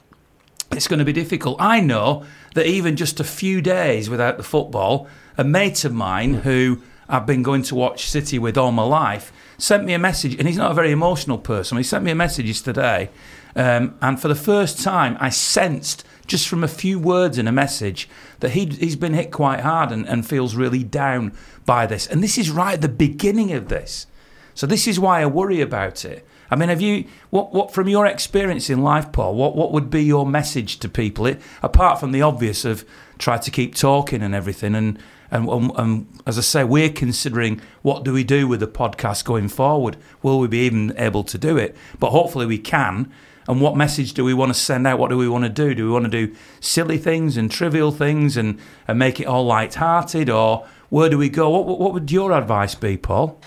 [0.73, 1.57] it's going to be difficult.
[1.61, 2.25] I know
[2.55, 7.27] that even just a few days without the football, a mate of mine who I've
[7.27, 10.57] been going to watch City with all my life sent me a message, and he's
[10.57, 11.79] not a very emotional person.
[11.79, 13.11] He sent me a message yesterday,
[13.55, 17.53] um, and for the first time, I sensed just from a few words in a
[17.53, 18.09] message
[18.41, 21.33] that he, he's been hit quite hard and, and feels really down
[21.65, 22.07] by this.
[22.07, 24.07] And this is right at the beginning of this.
[24.55, 26.27] So, this is why I worry about it.
[26.51, 29.35] I mean, have you what what from your experience in life, Paul?
[29.35, 31.27] What what would be your message to people?
[31.27, 32.85] It, apart from the obvious of
[33.19, 34.99] try to keep talking and everything, and,
[35.31, 39.25] and and, and as I say, we're considering what do we do with the podcast
[39.25, 39.97] going forward?
[40.23, 41.77] Will we be even able to do it?
[41.99, 43.13] But hopefully we can.
[43.49, 44.99] And what message do we want to send out?
[44.99, 45.73] What do we want to do?
[45.73, 49.47] Do we want to do silly things and trivial things and, and make it all
[49.47, 51.51] light-hearted, or where do we go?
[51.51, 53.41] What what would your advice be, Paul?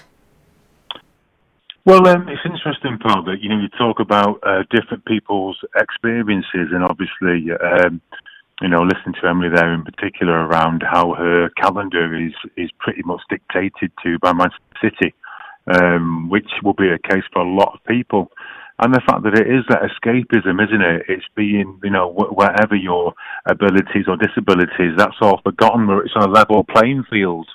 [1.90, 6.70] Well, um, it's interesting, Paul, that you know you talk about uh, different people's experiences,
[6.72, 8.00] and obviously, um,
[8.62, 13.02] you know, listening to Emily there in particular around how her calendar is is pretty
[13.06, 15.16] much dictated to by Manchester City,
[15.82, 18.30] um, which will be a case for a lot of people.
[18.78, 21.06] And the fact that it is that escapism, isn't it?
[21.10, 23.16] It's being, you know, wh- wherever your
[23.48, 25.90] abilities or disabilities, that's all forgotten.
[26.06, 27.48] It's on a level playing field,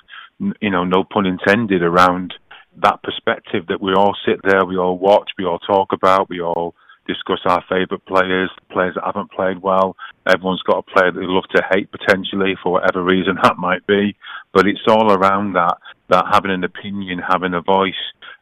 [0.59, 2.33] you know, no pun intended, around
[2.81, 6.41] that perspective that we all sit there, we all watch, we all talk about, we
[6.41, 6.75] all
[7.07, 9.95] discuss our favourite players, players that haven't played well.
[10.27, 13.85] Everyone's got a player that they love to hate potentially for whatever reason that might
[13.87, 14.15] be.
[14.53, 15.77] But it's all around that,
[16.09, 17.93] that having an opinion, having a voice,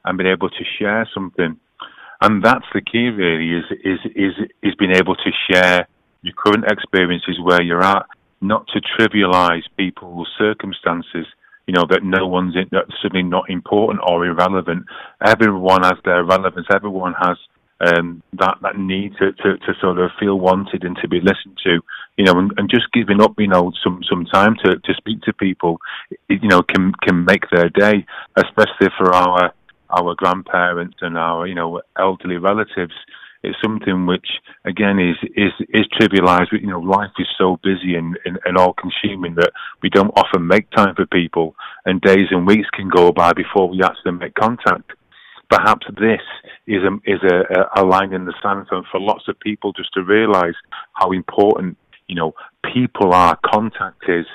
[0.06, 1.60] and being able to share something.
[2.22, 5.88] And that's the key really is is is is being able to share
[6.22, 8.06] your current experiences where you're at,
[8.40, 11.28] not to trivialize people's circumstances
[11.68, 14.86] you know, that no one's in, that's suddenly not important or irrelevant.
[15.26, 16.68] Everyone has their relevance.
[16.72, 17.38] Everyone has
[17.80, 21.58] um, that that need to, to, to sort of feel wanted and to be listened
[21.64, 21.82] to,
[22.18, 25.22] you know, and, and just giving up, you know, some some time to, to speak
[25.22, 25.80] to people,
[26.30, 28.06] you know, can can make their day,
[28.38, 29.54] especially for our
[29.90, 32.94] our grandparents and our you know elderly relatives.
[33.44, 34.28] It's something which
[34.66, 36.52] again is is is trivialized.
[36.52, 39.52] You know, life is so busy and, and, and all consuming that
[39.82, 43.70] we don't often make time for people, and days and weeks can go by before
[43.70, 44.92] we actually make contact
[45.50, 46.22] perhaps this
[46.66, 49.94] is a is a, a line in the sand for, for lots of people just
[49.94, 50.56] to realise
[50.94, 51.78] how important
[52.08, 52.34] you know
[52.74, 54.26] people are, contact is,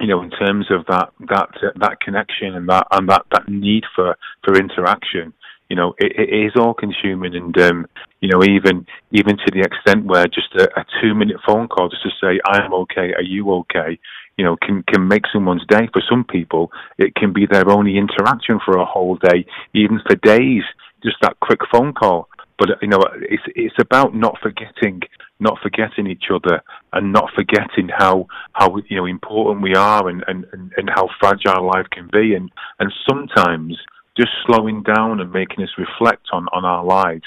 [0.00, 3.48] you know, in terms of that that uh, that connection and that and that that
[3.48, 5.32] need for for interaction.
[5.68, 7.86] You know, it, it is all consuming, and um,
[8.20, 11.88] you know, even even to the extent where just a, a two minute phone call
[11.88, 13.98] just to say, "I'm okay, are you okay?"
[14.38, 15.88] you know, can can make someone's day.
[15.92, 20.14] For some people, it can be their only interaction for a whole day, even for
[20.14, 20.62] days.
[21.02, 22.28] Just that quick phone call.
[22.58, 25.02] But you know, it's it's about not forgetting,
[25.40, 30.24] not forgetting each other, and not forgetting how how you know important we are, and
[30.28, 33.76] and and how fragile life can be, and and sometimes
[34.18, 37.24] just slowing down and making us reflect on on our lives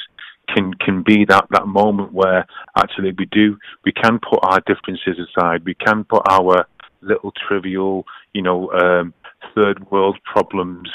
[0.53, 2.45] can can be that that moment where
[2.77, 6.65] actually we do we can put our differences aside we can put our
[7.01, 9.13] little trivial, you know, um,
[9.55, 10.89] third world problems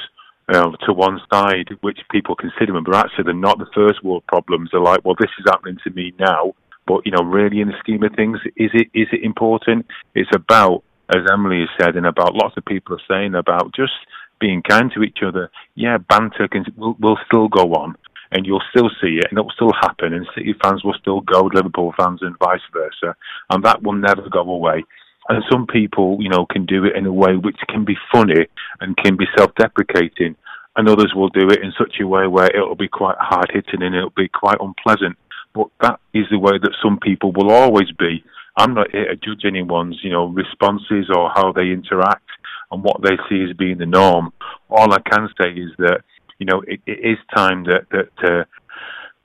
[0.52, 4.24] uh, to one side, which people consider them, but actually they're not the first world
[4.28, 4.70] problems.
[4.72, 6.54] They're like, well, this is happening to me now,
[6.86, 9.86] but you know, really in the scheme of things, is it is it important?
[10.14, 13.92] It's about, as Emily has said, and about lots of people are saying about just
[14.40, 15.50] being kind to each other.
[15.74, 17.96] Yeah, banter can will, will still go on.
[18.32, 21.20] And you'll still see it, and it will still happen, and City fans will still
[21.20, 23.14] go Liverpool fans, and vice versa,
[23.50, 24.84] and that will never go away.
[25.28, 28.46] And some people, you know, can do it in a way which can be funny
[28.80, 30.34] and can be self-deprecating,
[30.74, 33.94] and others will do it in such a way where it'll be quite hard-hitting and
[33.94, 35.16] it'll be quite unpleasant.
[35.54, 38.24] But that is the way that some people will always be.
[38.56, 42.28] I'm not here to judge anyone's, you know, responses or how they interact
[42.70, 44.32] and what they see as being the norm.
[44.70, 46.00] All I can say is that,
[46.38, 48.44] you know, it, it is time that that uh,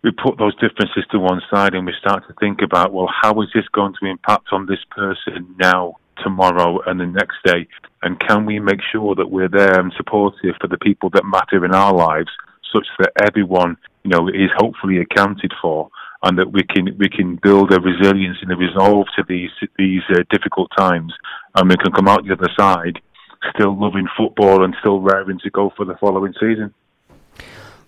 [0.03, 3.39] we put those differences to one side and we start to think about, well, how
[3.41, 7.67] is this going to impact on this person now, tomorrow, and the next day?
[8.01, 11.63] And can we make sure that we're there and supportive for the people that matter
[11.63, 12.31] in our lives,
[12.73, 15.89] such that everyone, you know, is hopefully accounted for,
[16.23, 20.03] and that we can we can build a resilience and a resolve to these these
[20.09, 21.13] uh, difficult times,
[21.55, 23.01] and we can come out the other side
[23.55, 26.73] still loving football and still raring to go for the following season.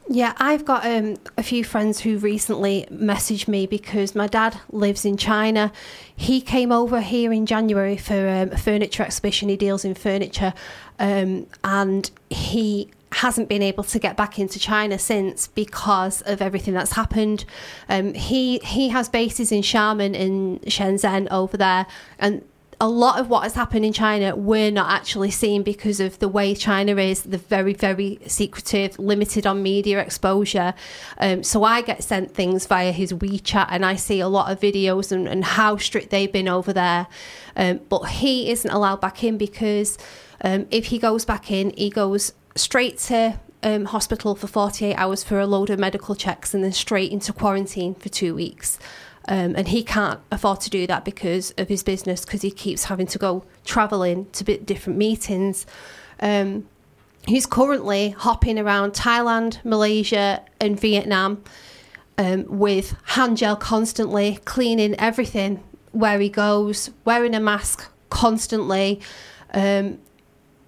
[0.09, 5.05] Yeah, I've got um, a few friends who recently messaged me because my dad lives
[5.05, 5.71] in China.
[6.13, 9.47] He came over here in January for um, a furniture exhibition.
[9.47, 10.53] He deals in furniture,
[10.99, 16.73] um, and he hasn't been able to get back into China since because of everything
[16.73, 17.45] that's happened.
[17.87, 21.85] Um, he he has bases in Xiamen in Shenzhen over there,
[22.19, 22.43] and
[22.83, 26.27] a lot of what has happened in China we're not actually seeing because of the
[26.27, 30.73] way China is, the very, very secretive, limited on media exposure.
[31.17, 34.59] Um, so I get sent things via his WeChat and I see a lot of
[34.59, 37.07] videos and, and how strict they've been over there.
[37.55, 39.97] Um, but he isn't allowed back in because
[40.41, 45.23] um, if he goes back in, he goes straight to um, hospital for 48 hours
[45.23, 48.77] for a load of medical checks and then straight into quarantine for two weeks.
[49.27, 52.85] Um, and he can't afford to do that because of his business because he keeps
[52.85, 55.65] having to go traveling to different meetings.
[56.19, 56.67] Um,
[57.25, 61.41] he's currently hopping around Thailand, Malaysia, and Vietnam
[62.17, 68.99] um, with hand gel constantly, cleaning everything where he goes, wearing a mask constantly.
[69.53, 69.99] Um,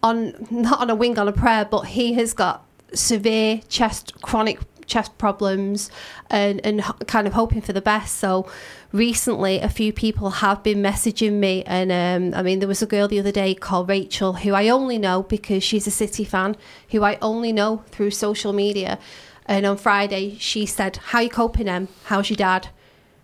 [0.03, 4.59] on not on a wing on a prayer, but he has got severe chest chronic
[4.87, 5.89] chest problems
[6.29, 8.15] and, and kind of hoping for the best.
[8.15, 8.49] So
[8.91, 11.63] recently, a few people have been messaging me.
[11.65, 14.69] And um, I mean, there was a girl the other day called Rachel who I
[14.69, 16.55] only know because she's a City fan,
[16.91, 18.99] who I only know through social media.
[19.45, 21.87] And on Friday, she said, How you coping, Em?
[22.05, 22.69] How's your dad?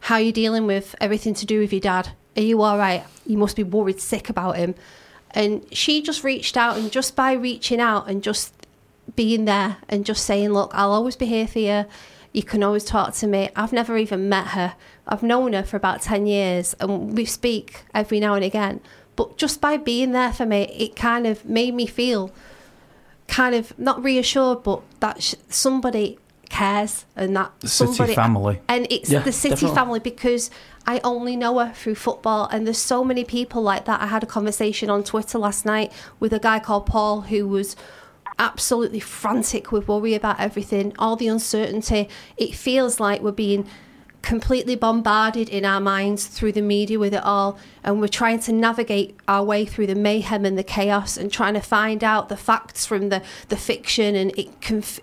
[0.01, 2.09] How are you dealing with everything to do with your dad?
[2.35, 3.03] Are you all right?
[3.25, 4.75] You must be worried sick about him.
[5.31, 8.53] And she just reached out, and just by reaching out and just
[9.15, 11.85] being there and just saying, Look, I'll always be here for you.
[12.33, 13.49] You can always talk to me.
[13.55, 14.75] I've never even met her.
[15.07, 18.79] I've known her for about 10 years and we speak every now and again.
[19.17, 22.31] But just by being there for me, it kind of made me feel
[23.27, 26.17] kind of not reassured, but that sh- somebody
[26.49, 28.59] cares and that The somebody City family.
[28.67, 29.75] and it's Yeah, the city definitely.
[29.75, 30.49] family because
[30.85, 34.01] I only know her through football and there's so many people like that.
[34.01, 37.75] I had a conversation on Twitter last night with a guy called Paul who was
[38.41, 42.09] absolutely frantic with worry about everything, all the uncertainty.
[42.35, 43.67] It feels like we're being
[44.21, 48.51] completely bombarded in our minds through the media with it all and we're trying to
[48.51, 52.37] navigate our way through the mayhem and the chaos and trying to find out the
[52.37, 53.19] facts from the,
[53.49, 54.49] the fiction and it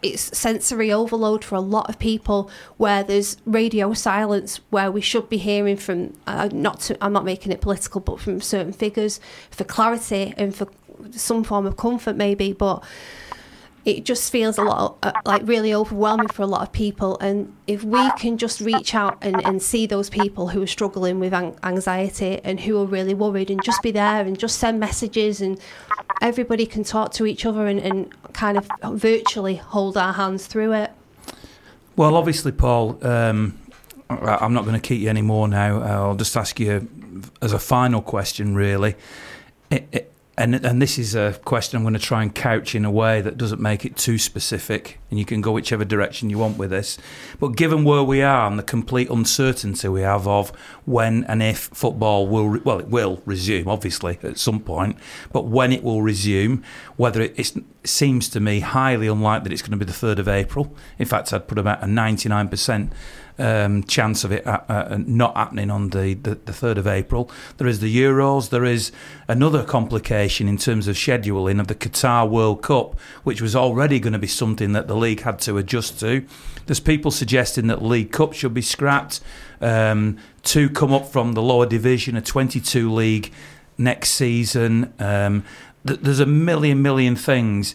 [0.03, 5.29] it's sensory overload for a lot of people where there's radio silence where we should
[5.29, 9.19] be hearing from uh, not to, I'm not making it political but from certain figures
[9.51, 10.69] for clarity and for
[11.11, 12.85] some form of comfort maybe but
[13.89, 17.51] it just feels a lot uh, like really overwhelming for a lot of people and
[17.67, 21.33] if we can just reach out and, and see those people who are struggling with
[21.33, 25.41] an- anxiety and who are really worried and just be there and just send messages
[25.41, 25.59] and
[26.21, 30.73] everybody can talk to each other and, and kind of virtually hold our hands through
[30.75, 30.93] it
[31.97, 33.59] Well, obviously, Paul, um,
[34.11, 35.81] I'm not going to keep you any more now.
[35.81, 36.89] I'll just ask you
[37.41, 38.97] as a final question, really.
[39.71, 42.85] It, it, and, and this is a question I'm going to try and couch in
[42.85, 46.39] a way that doesn't make it too specific, and you can go whichever direction you
[46.39, 46.97] want with this.
[47.41, 50.51] But given where we are and the complete uncertainty we have of
[50.85, 54.97] when and if football will, re- well, it will resume, obviously, at some point,
[55.33, 56.63] but when it will resume,
[56.97, 60.21] whether it, it seems to me highly unlikely that it's going to be the 3rd
[60.21, 60.73] of April.
[61.01, 62.93] In fact, I'd put about a 99%
[63.39, 67.31] um, chance of it uh, uh, not happening on the, the, the 3rd of April.
[67.57, 68.51] There is the Euros.
[68.51, 68.93] There is
[69.29, 74.13] another complication in terms of scheduling of the Qatar World Cup, which was already going
[74.13, 76.27] to be something that the league had to adjust to.
[76.67, 79.21] There's people suggesting that League Cup should be scrapped.
[79.61, 83.33] Um, to come up from the lower division, a 22 league
[83.77, 84.93] next season.
[84.99, 85.45] Um,
[85.87, 87.75] th- there's a million, million things.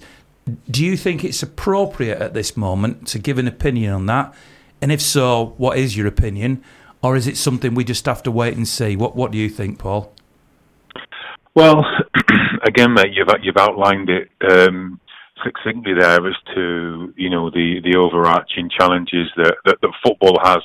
[0.70, 4.34] Do you think it's appropriate at this moment to give an opinion on that?
[4.84, 6.62] And if so, what is your opinion?
[7.02, 8.98] Or is it something we just have to wait and see?
[8.98, 10.14] What What do you think, Paul?
[11.56, 11.86] Well,
[12.64, 15.00] again, mate, you've you've outlined it um,
[15.42, 20.62] succinctly there as to you know the the overarching challenges that that, that football has.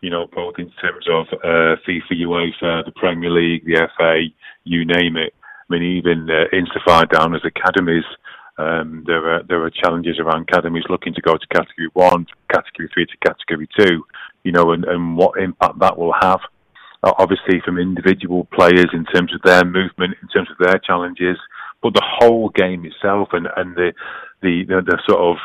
[0.00, 4.26] You know, both in terms of uh, FIFA, UEFA, the Premier League, the FA,
[4.62, 5.34] you name it.
[5.42, 8.04] I mean, even uh, insofar down as academies,
[8.58, 12.88] um, there are there are challenges around academies looking to go to Category One, Category
[12.92, 14.04] Three to Category Two.
[14.44, 16.40] You know, and, and what impact that will have
[17.02, 21.38] uh, obviously from individual players in terms of their movement, in terms of their challenges,
[21.82, 23.92] but the whole game itself and, and the,
[24.42, 25.36] the, the, the sort of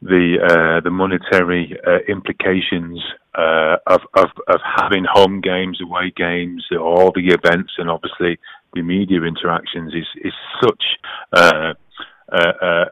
[0.00, 3.00] the uh, the monetary uh, implications
[3.36, 8.36] uh, of, of of having home games, away games, all the events, and obviously
[8.74, 10.82] the media interactions is is such
[12.32, 12.84] uh, uh,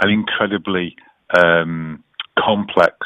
[0.00, 0.96] an incredibly
[1.36, 2.02] um,
[2.38, 2.96] complex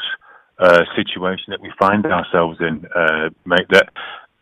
[0.59, 3.89] uh, situation that we find ourselves in, uh, mate, that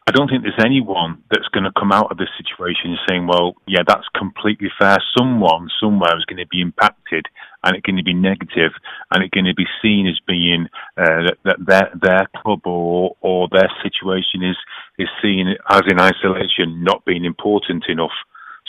[0.07, 3.55] I don't think there's anyone that's going to come out of this situation saying, well,
[3.67, 4.97] yeah, that's completely fair.
[5.17, 7.25] Someone somewhere is going to be impacted
[7.63, 8.71] and it's going to be negative
[9.11, 13.17] and it's going to be seen as being uh, that, that their, their club or,
[13.19, 14.55] or their situation is,
[14.97, 18.15] is seen as in isolation, not being important enough.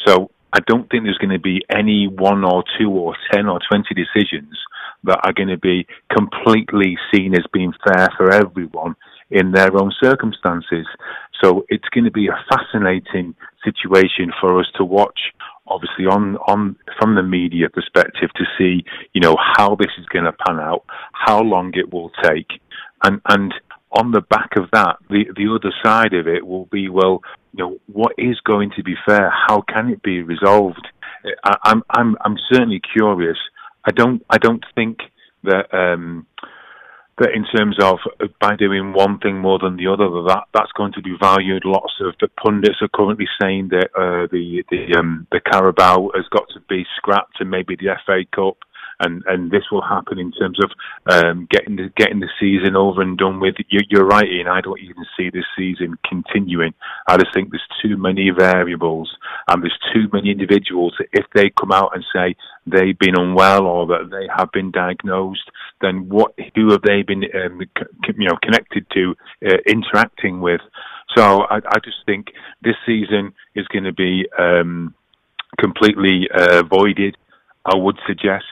[0.05, 3.61] So I don't think there's going to be any one or two or 10 or
[3.71, 4.57] 20 decisions
[5.05, 8.97] that are going to be completely seen as being fair for everyone
[9.31, 10.87] in their own circumstances.
[11.43, 13.35] So it's going to be a fascinating
[13.65, 15.21] situation for us to watch,
[15.67, 20.25] obviously on on from the media perspective to see, you know, how this is going
[20.25, 22.61] to pan out, how long it will take,
[23.05, 23.55] and and
[23.93, 27.23] on the back of that, the the other side of it will be well,
[27.53, 29.31] you know, what is going to be fair?
[29.31, 30.87] How can it be resolved?
[31.45, 33.39] I, I'm I'm I'm certainly curious.
[33.85, 34.99] I don't I don't think
[35.45, 36.27] that um,
[37.19, 40.73] that in terms of uh, by doing one thing more than the other, that that's
[40.73, 41.65] going to be valued.
[41.65, 46.27] Lots of the pundits are currently saying that uh, the the um, the Carabao has
[46.31, 48.59] got to be scrapped, and maybe the FA Cup.
[49.01, 50.71] And, and this will happen in terms of
[51.07, 53.55] um, getting the getting the season over and done with.
[53.69, 54.49] You, you're right, Ian.
[54.49, 56.75] I don't even see this season continuing.
[57.07, 59.15] I just think there's too many variables
[59.49, 60.95] and there's too many individuals.
[61.13, 62.37] If they come out and say
[62.67, 66.35] they've been unwell or that they have been diagnosed, then what?
[66.55, 67.61] Who have they been, um,
[68.17, 69.15] you know, connected to,
[69.47, 70.61] uh, interacting with?
[71.17, 72.33] So I, I, just think
[72.63, 74.95] this season is going to be um,
[75.59, 77.17] completely uh, voided.
[77.69, 78.45] I would suggest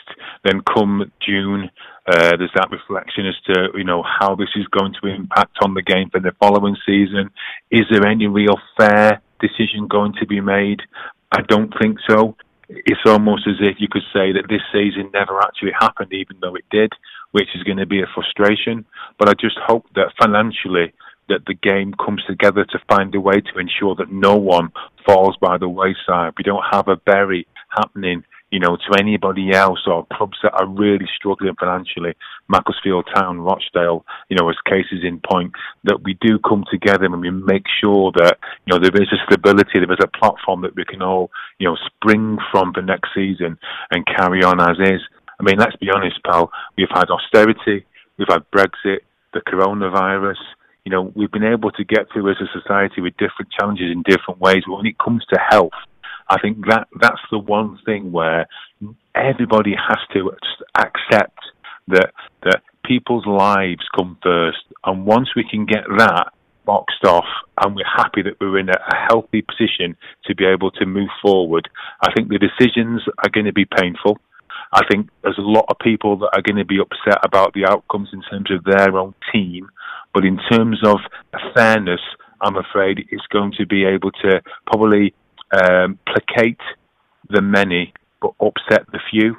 [0.44, 1.70] then come June,
[2.06, 5.74] uh, there's that reflection as to you know how this is going to impact on
[5.74, 7.30] the game for the following season.
[7.70, 10.80] Is there any real fair decision going to be made?
[11.32, 12.36] I don't think so.
[12.68, 16.56] It's almost as if you could say that this season never actually happened, even though
[16.56, 16.92] it did,
[17.32, 18.84] which is going to be a frustration.
[19.18, 20.92] But I just hope that financially
[21.28, 24.70] that the game comes together to find a way to ensure that no one
[25.06, 26.34] falls by the wayside.
[26.36, 30.66] We don't have a bury happening, you know, to anybody else or clubs that are
[30.66, 32.14] really struggling financially,
[32.48, 35.52] Macclesfield Town, Rochdale, you know, as cases in point,
[35.84, 39.24] that we do come together and we make sure that, you know, there is a
[39.26, 43.10] stability, there is a platform that we can all, you know, spring from for next
[43.14, 43.58] season
[43.90, 45.00] and carry on as is.
[45.38, 47.84] I mean, let's be honest, pal, we've had austerity,
[48.16, 49.00] we've had Brexit,
[49.34, 50.38] the coronavirus,
[50.84, 54.02] you know, we've been able to get through as a society with different challenges in
[54.02, 54.62] different ways.
[54.66, 55.74] But when it comes to health,
[56.28, 58.46] I think that that's the one thing where
[59.14, 60.32] everybody has to
[60.78, 61.38] accept
[61.88, 62.12] that
[62.42, 66.32] that people's lives come first, and once we can get that
[66.64, 67.26] boxed off
[67.62, 71.10] and we're happy that we're in a, a healthy position to be able to move
[71.22, 71.68] forward,
[72.00, 74.18] I think the decisions are going to be painful.
[74.72, 77.66] I think there's a lot of people that are going to be upset about the
[77.66, 79.68] outcomes in terms of their own team
[80.16, 80.96] but in terms of
[81.54, 82.00] fairness,
[82.40, 85.12] I'm afraid it's going to be able to probably
[85.52, 86.60] um, placate
[87.30, 89.36] the many but upset the few.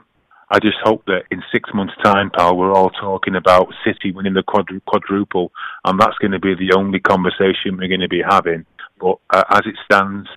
[0.50, 4.34] I just hope that in six months' time, pal, we're all talking about City winning
[4.34, 5.52] the quadru- quadruple,
[5.84, 8.66] and that's going to be the only conversation we're going to be having.
[9.00, 10.30] But uh, as it stands,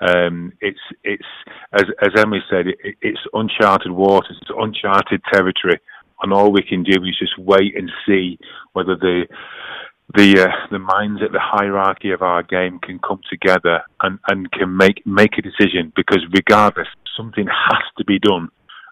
[0.00, 1.24] um, it's it's
[1.72, 5.80] as as Emily said, it, it's uncharted waters, it's uncharted territory,
[6.22, 8.38] and all we can do is just wait and see
[8.74, 9.26] whether the
[10.14, 14.50] the uh, the minds at the hierarchy of our game can come together and, and
[14.52, 18.48] can make make a decision because regardless something has to be done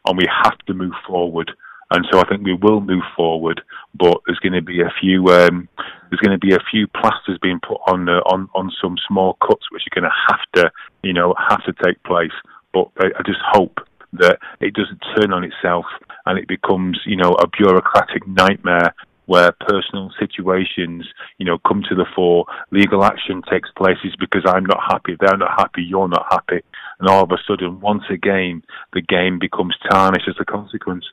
[0.06, 1.50] and we have to move forward.
[1.90, 3.60] And so I think we will move forward
[3.94, 5.68] but there's going to be a few um,
[6.10, 9.36] there's going to be a few plasters being put on uh, on on some small
[9.46, 10.70] cuts which are going to have to
[11.02, 12.32] you know have to take place.
[12.72, 13.80] But I, I just hope
[14.14, 15.84] that it doesn't turn on itself
[16.26, 18.94] and it becomes you know a bureaucratic nightmare
[19.32, 21.06] where personal situations,
[21.38, 25.16] you know, come to the fore, legal action takes place is because I'm not happy,
[25.18, 26.60] they're not happy, you're not happy,
[27.00, 28.62] and all of a sudden, once again,
[28.92, 31.06] the game becomes tarnished as a consequence.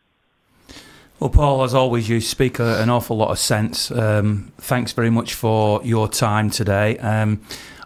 [1.22, 3.90] Well, Paul, as always, you speak an awful lot of sense.
[3.90, 6.98] Um, thanks very much for your time today.
[6.98, 7.42] Um,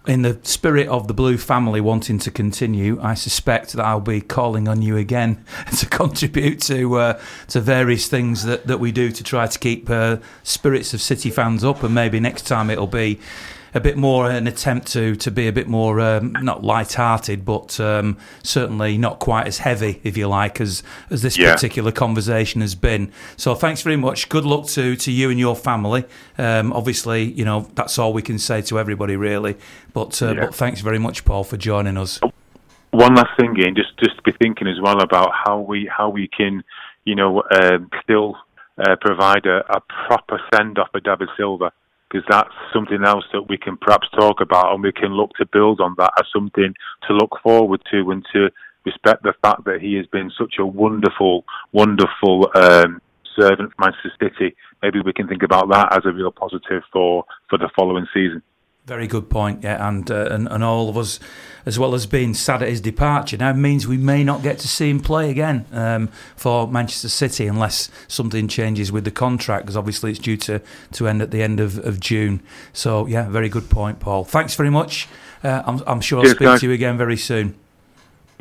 [0.06, 4.20] in the spirit of the Blue family wanting to continue, I suspect that I'll be
[4.20, 5.44] calling on you again
[5.78, 9.90] to contribute to uh, to various things that, that we do to try to keep
[9.90, 13.20] uh, spirits of City fans up, and maybe next time it'll be
[13.74, 17.80] a bit more an attempt to to be a bit more um, not light-hearted, but
[17.80, 21.54] um, certainly not quite as heavy, if you like, as as this yeah.
[21.54, 23.12] particular conversation has been.
[23.38, 24.30] So thanks very much.
[24.30, 26.06] Good luck to to you and your family.
[26.38, 29.58] Um, obviously, you know that's all we can say to everybody, really.
[29.94, 30.46] But uh, yeah.
[30.46, 32.20] but thanks very much, Paul, for joining us.
[32.92, 36.10] One last thing, Ian, just just to be thinking as well about how we how
[36.10, 36.64] we can,
[37.06, 38.38] you know, uh, still
[38.78, 41.72] uh, provide a, a proper send off for David Silva
[42.14, 45.46] because that's something else that we can perhaps talk about and we can look to
[45.52, 46.74] build on that as something
[47.08, 48.50] to look forward to and to
[48.86, 53.02] respect the fact that he has been such a wonderful, wonderful um,
[53.36, 54.56] servant for Manchester City.
[54.84, 58.44] Maybe we can think about that as a real positive for, for the following season.
[58.86, 61.18] Very good point, yeah, and, uh, and and all of us,
[61.66, 64.68] as well as being sad at his departure, now means we may not get to
[64.68, 69.78] see him play again um, for Manchester City unless something changes with the contract, because
[69.78, 70.62] obviously it's due to,
[70.92, 72.44] to end at the end of, of June.
[72.74, 74.26] So yeah, very good point, Paul.
[74.26, 75.08] Thanks very much.
[75.46, 76.60] Uh, I'm, I'm, sure Cheers, I'll speak guys.
[76.60, 77.56] to you again very soon.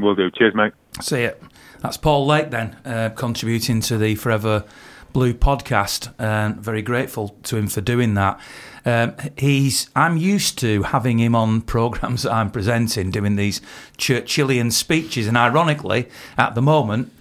[0.01, 0.29] Will do.
[0.33, 0.73] Cheers, mate.
[1.01, 1.41] See it.
[1.83, 4.65] That's Paul Lake then, uh, contributing to the Forever
[5.13, 8.41] Blue podcast, and very grateful to him for doing that.
[8.85, 13.61] Um, he's I'm used to having him on programs that I'm presenting, doing these
[13.99, 17.13] Churchillian speeches, and ironically, at the moment,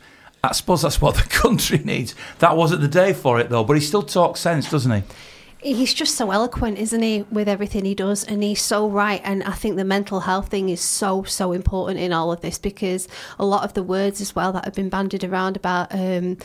[0.44, 2.16] I suppose that's what the country needs.
[2.40, 5.04] That wasn't the day for it though, but he still talks sense, doesn't he?
[5.64, 8.24] He's just so eloquent, isn't he, with everything he does?
[8.24, 9.22] And he's so right.
[9.24, 12.58] And I think the mental health thing is so, so important in all of this
[12.58, 15.94] because a lot of the words as well that have been bandied around about.
[15.94, 16.38] Um,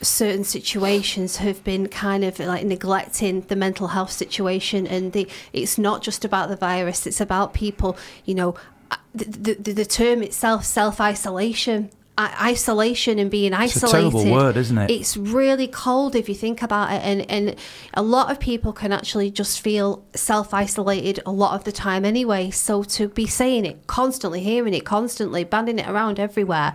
[0.00, 5.76] certain situations have been kind of like neglecting the mental health situation and the it's
[5.76, 8.54] not just about the virus it's about people you know
[8.90, 14.06] uh, the, the, the term itself self-isolation isolation and being isolated.
[14.06, 14.90] It's a terrible word, isn't it?
[14.90, 17.56] It's really cold if you think about it, and and
[17.94, 22.04] a lot of people can actually just feel self isolated a lot of the time
[22.04, 22.50] anyway.
[22.50, 26.74] So to be saying it constantly, hearing it constantly, banding it around everywhere.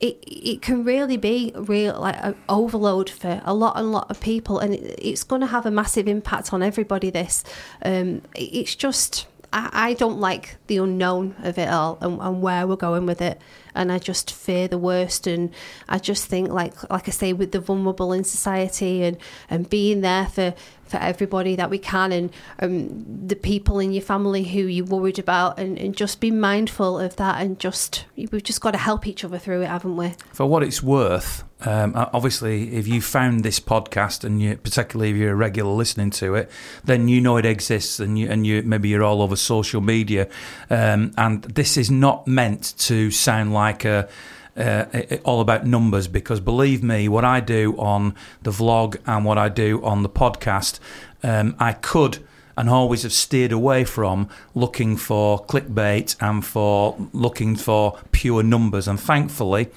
[0.00, 4.18] It, it can really be real like an overload for a lot and lot of
[4.20, 7.44] people and it, it's going to have a massive impact on everybody this.
[7.84, 12.66] Um, it's just I, I don't like the unknown of it all and, and where
[12.66, 13.40] we're going with it
[13.74, 15.26] and I just fear the worst.
[15.26, 15.50] And
[15.88, 19.16] I just think, like like I say, with the vulnerable in society and
[19.48, 20.54] and being there for
[20.90, 25.20] for everybody that we can and um, the people in your family who you're worried
[25.20, 29.06] about and, and just be mindful of that and just we've just got to help
[29.06, 33.42] each other through it haven't we for what it's worth um, obviously if you found
[33.42, 36.50] this podcast and you particularly if you're a regular listening to it
[36.84, 40.28] then you know it exists and you and you maybe you're all over social media
[40.70, 44.08] um, and this is not meant to sound like a
[44.56, 44.84] uh,
[45.24, 49.48] all about numbers because believe me, what I do on the vlog and what I
[49.48, 50.78] do on the podcast,
[51.22, 52.18] um, I could
[52.56, 58.86] and always have steered away from looking for clickbait and for looking for pure numbers.
[58.86, 59.68] And thankfully,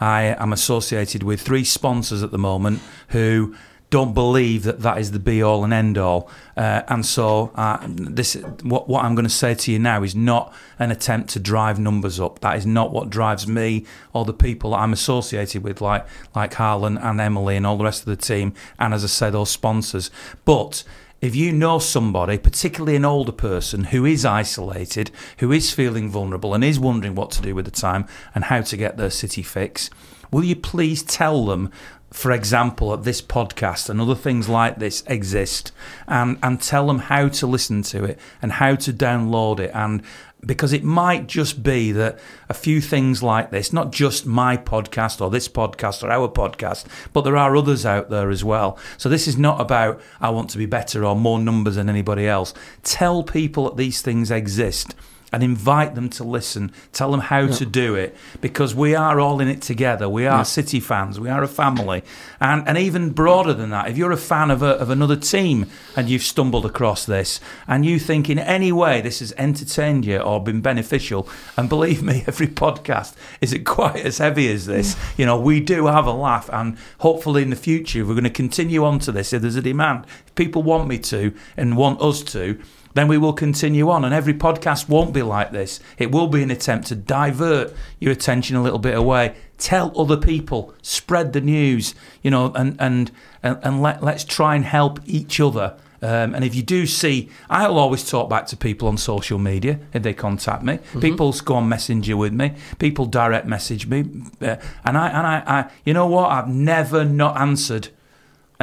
[0.00, 3.54] I am associated with three sponsors at the moment who
[3.90, 6.30] don't believe that that is the be all and end all.
[6.56, 10.14] Uh, and so, uh, this what what I'm going to say to you now is
[10.14, 12.38] not an attempt to drive numbers up.
[12.38, 16.54] That is not what drives me or the people that I'm associated with, like like
[16.54, 19.50] Harlan and Emily and all the rest of the team, and as I said, those
[19.50, 20.10] sponsors.
[20.44, 20.84] But
[21.20, 26.54] if you know somebody, particularly an older person who is isolated, who is feeling vulnerable,
[26.54, 29.42] and is wondering what to do with the time and how to get their city
[29.42, 29.90] fix,
[30.30, 31.70] will you please tell them
[32.12, 35.70] for example, that this podcast and other things like this exist,
[36.08, 40.02] and and tell them how to listen to it and how to download it, and
[40.44, 42.18] because it might just be that
[42.48, 46.86] a few things like this, not just my podcast or this podcast or our podcast,
[47.12, 48.78] but there are others out there as well.
[48.96, 52.26] So this is not about I want to be better or more numbers than anybody
[52.26, 52.54] else.
[52.82, 54.94] Tell people that these things exist
[55.32, 56.72] and invite them to listen.
[56.92, 57.52] Tell them how yeah.
[57.52, 60.08] to do it because we are all in it together.
[60.08, 60.42] We are yeah.
[60.42, 61.20] City fans.
[61.20, 62.02] We are a family,
[62.40, 63.88] and and even broader than that.
[63.88, 65.66] If you're a fan of a, of another team
[65.96, 70.18] and you've stumbled across this and you think in any way this has entertained you
[70.18, 74.96] or been beneficial, and believe me, every podcast isn't quite as heavy as this.
[75.16, 78.30] you know, we do have a laugh, and hopefully in the future we're going to
[78.30, 80.04] continue on to this if there's a demand.
[80.26, 82.60] If people want me to and want us to
[82.94, 84.04] then we will continue on.
[84.04, 85.80] And every podcast won't be like this.
[85.98, 89.34] It will be an attempt to divert your attention a little bit away.
[89.58, 93.10] Tell other people, spread the news, you know, and and
[93.42, 95.76] and, and let let's try and help each other.
[96.02, 99.80] Um, and if you do see, I'll always talk back to people on social media
[99.92, 100.74] if they contact me.
[100.74, 101.00] Mm-hmm.
[101.00, 102.54] People go on Messenger with me.
[102.78, 104.06] People direct message me,
[104.40, 106.30] uh, and I and I, I, you know what?
[106.30, 107.88] I've never not answered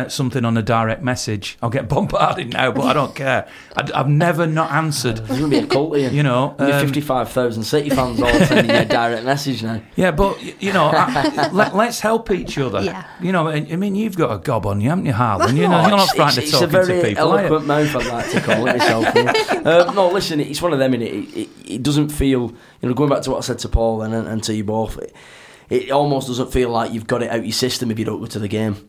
[0.07, 1.57] something on a direct message.
[1.61, 3.47] I'll get bombarded now, but I don't care.
[3.75, 5.17] I, have never not answered.
[5.17, 6.11] There's going to be a cult here.
[6.11, 9.81] You know, um, 55,000 City fans all sending you a direct message now.
[9.95, 12.81] Yeah, but, you know, I, let, us help each other.
[12.81, 13.05] Yeah.
[13.21, 15.55] You know, I mean, you've got a gob on you, haven't you, Harlan?
[15.55, 16.79] You know, you're not frightened of talking to people.
[16.79, 19.15] It's a very eloquent mouth, I'd like to call it myself.
[19.65, 23.09] um, no, listen, it's one of them, it, it, it doesn't feel, you know, going
[23.09, 25.13] back to what I said to Paul and, and to you both, it,
[25.69, 28.19] it almost doesn't feel like you've got it out of your system if you don't
[28.19, 28.87] go to the game.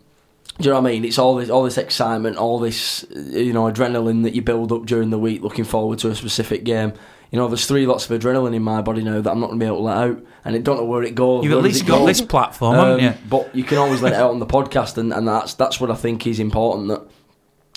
[0.59, 1.05] Do you know what I mean?
[1.05, 4.87] It's all this, all this excitement, all this, you know, adrenaline that you build up
[4.87, 6.93] during the week, looking forward to a specific game.
[7.31, 9.61] You know, there's three lots of adrenaline in my body now that I'm not going
[9.61, 11.45] to be able to let out, and I don't know where it goes.
[11.45, 13.29] You've at least got this platform, um, haven't you?
[13.29, 15.91] But you can always let it out on the podcast, and, and that's that's what
[15.91, 16.89] I think is important.
[16.89, 17.03] That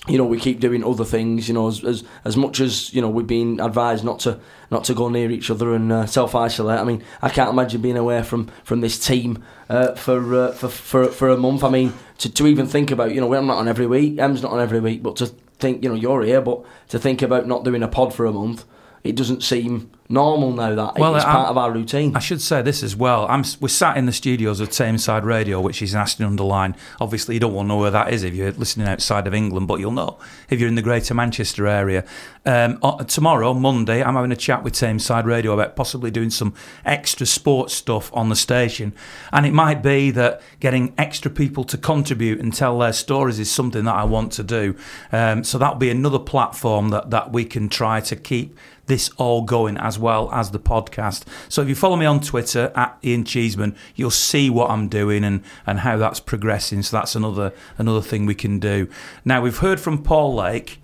[0.08, 1.48] you know we keep doing other things.
[1.48, 4.84] You know, as as, as much as you know we've been advised not to not
[4.84, 6.80] to go near each other and uh, self isolate.
[6.80, 10.68] I mean, I can't imagine being away from from this team uh, for, uh, for
[10.68, 11.62] for for a month.
[11.62, 11.92] I mean,
[12.22, 14.18] to to even think about you know I'm not on every week.
[14.18, 15.26] Em's not on every week, but to
[15.58, 18.32] think you know you're here, but to think about not doing a pod for a
[18.32, 18.64] month,
[19.02, 20.74] it doesn't seem normal now.
[20.74, 22.14] That well, it's I, part of our routine.
[22.14, 23.26] I should say this as well.
[23.28, 26.76] I'm we're sat in the studios of Tameside Radio, which is in Ashton under Lyne.
[27.00, 29.66] Obviously, you don't want to know where that is if you're listening outside of England,
[29.66, 30.18] but you'll know
[30.50, 32.04] if you're in the Greater Manchester area.
[32.44, 36.54] Um, tomorrow, Monday, I'm having a chat with Tameside Radio about possibly doing some
[36.84, 38.92] extra sports stuff on the station,
[39.32, 43.50] and it might be that getting extra people to contribute and tell their stories is
[43.50, 44.76] something that I want to do.
[45.10, 48.56] Um, so that'll be another platform that that we can try to keep
[48.86, 51.24] this all going as well as the podcast.
[51.48, 55.24] So if you follow me on Twitter at Ian Cheeseman, you'll see what I'm doing
[55.24, 56.82] and, and how that's progressing.
[56.82, 58.88] So that's another another thing we can do.
[59.24, 60.81] Now we've heard from Paul Lake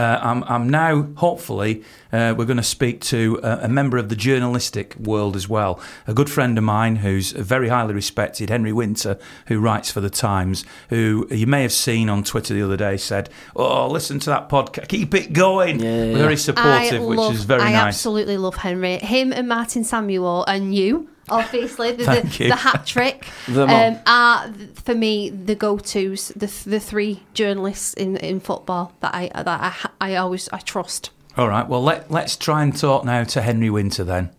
[0.00, 4.08] uh, I'm, I'm, now, hopefully, uh, we're going to speak to a, a, member of
[4.08, 5.78] the journalistic world as well.
[6.06, 10.08] A good friend of mine who's very highly respected, Henry Winter, who writes for The
[10.08, 14.30] Times, who you may have seen on Twitter the other day said, Oh, listen to
[14.30, 15.80] that podcast, keep it going.
[15.80, 16.16] Yeah, yeah.
[16.16, 17.84] Very supportive, which is very I nice.
[17.84, 18.96] I absolutely love Henry.
[18.96, 23.26] Him and Martin Samuel and you obviously the, the, the, hat trick.
[23.70, 29.30] Um, are for me the go-to's the, the three journalists in, in football that I
[29.34, 31.10] that I, I always I trust.
[31.36, 34.30] All right well let, let's try and talk now to Henry Winter then.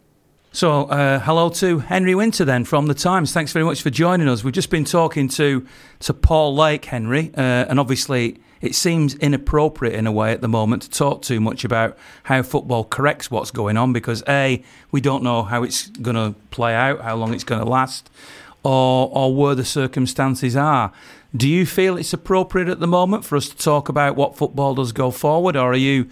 [0.54, 3.32] So uh, hello to Henry Winter then from the Times.
[3.32, 4.44] Thanks very much for joining us.
[4.44, 5.66] We've just been talking to
[6.00, 10.48] to Paul Lake Henry uh, and obviously it seems inappropriate in a way at the
[10.48, 15.02] moment to talk too much about how football corrects what's going on because a we
[15.02, 18.10] don't know how it's going to play out, how long it's going to last,
[18.64, 20.92] or or where the circumstances are.
[21.36, 24.76] Do you feel it's appropriate at the moment for us to talk about what football
[24.76, 26.08] does go forward, or are you,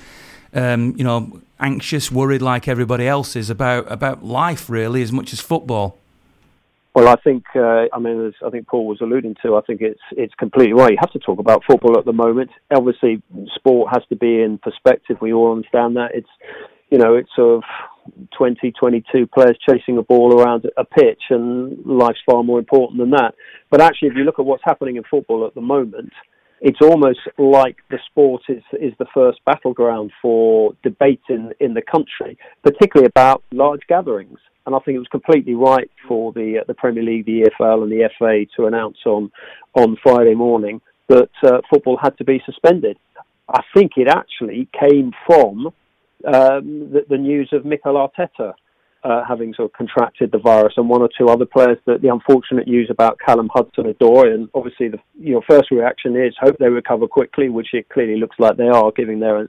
[0.54, 5.34] um, you know, anxious, worried like everybody else is about about life really as much
[5.34, 5.99] as football?
[6.96, 9.82] Well, I think uh, I mean, as I think Paul was alluding to, I think
[9.82, 10.92] it's it's completely right.
[10.92, 12.50] You have to talk about football at the moment.
[12.76, 13.22] Obviously,
[13.56, 15.18] sport has to be in perspective.
[15.22, 16.12] We all understand that.
[16.14, 16.30] It's
[16.90, 17.64] you know, it's sort of
[18.36, 23.12] 20, 22 players chasing a ball around a pitch, and life's far more important than
[23.12, 23.36] that.
[23.70, 26.12] But actually, if you look at what's happening in football at the moment,
[26.62, 31.82] it's almost like the sport is is the first battleground for debate in in the
[31.84, 36.64] country, particularly about large gatherings and I think it was completely right for the uh,
[36.68, 39.32] the Premier League, the EFL, and the FA to announce on
[39.74, 42.96] on Friday morning that uh, football had to be suspended.
[43.48, 48.54] I think it actually came from um, the, the, news of Mikel Arteta
[49.04, 51.80] uh, having sort of contracted the virus, and one or two other players.
[51.88, 56.58] That the unfortunate news about Callum Hudson-Odoi, and obviously the your first reaction is hope
[56.60, 59.48] they recover quickly, which it clearly looks like they are, given their you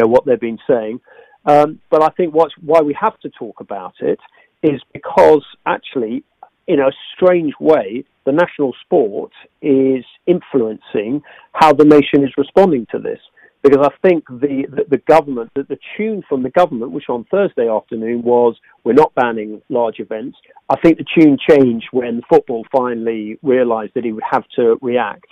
[0.00, 1.00] know what they've been saying.
[1.44, 4.18] Um, but I think what's why we have to talk about it
[4.64, 6.24] is because actually,
[6.66, 12.98] in a strange way, the national sport is influencing how the nation is responding to
[12.98, 13.20] this.
[13.62, 17.24] Because I think the, the, the government, the, the tune from the government, which on
[17.30, 20.36] Thursday afternoon was, we're not banning large events.
[20.68, 25.26] I think the tune changed when football finally realised that he would have to react.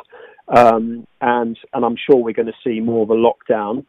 [0.49, 3.85] Um, and, and I'm sure we're going to see more of a lockdown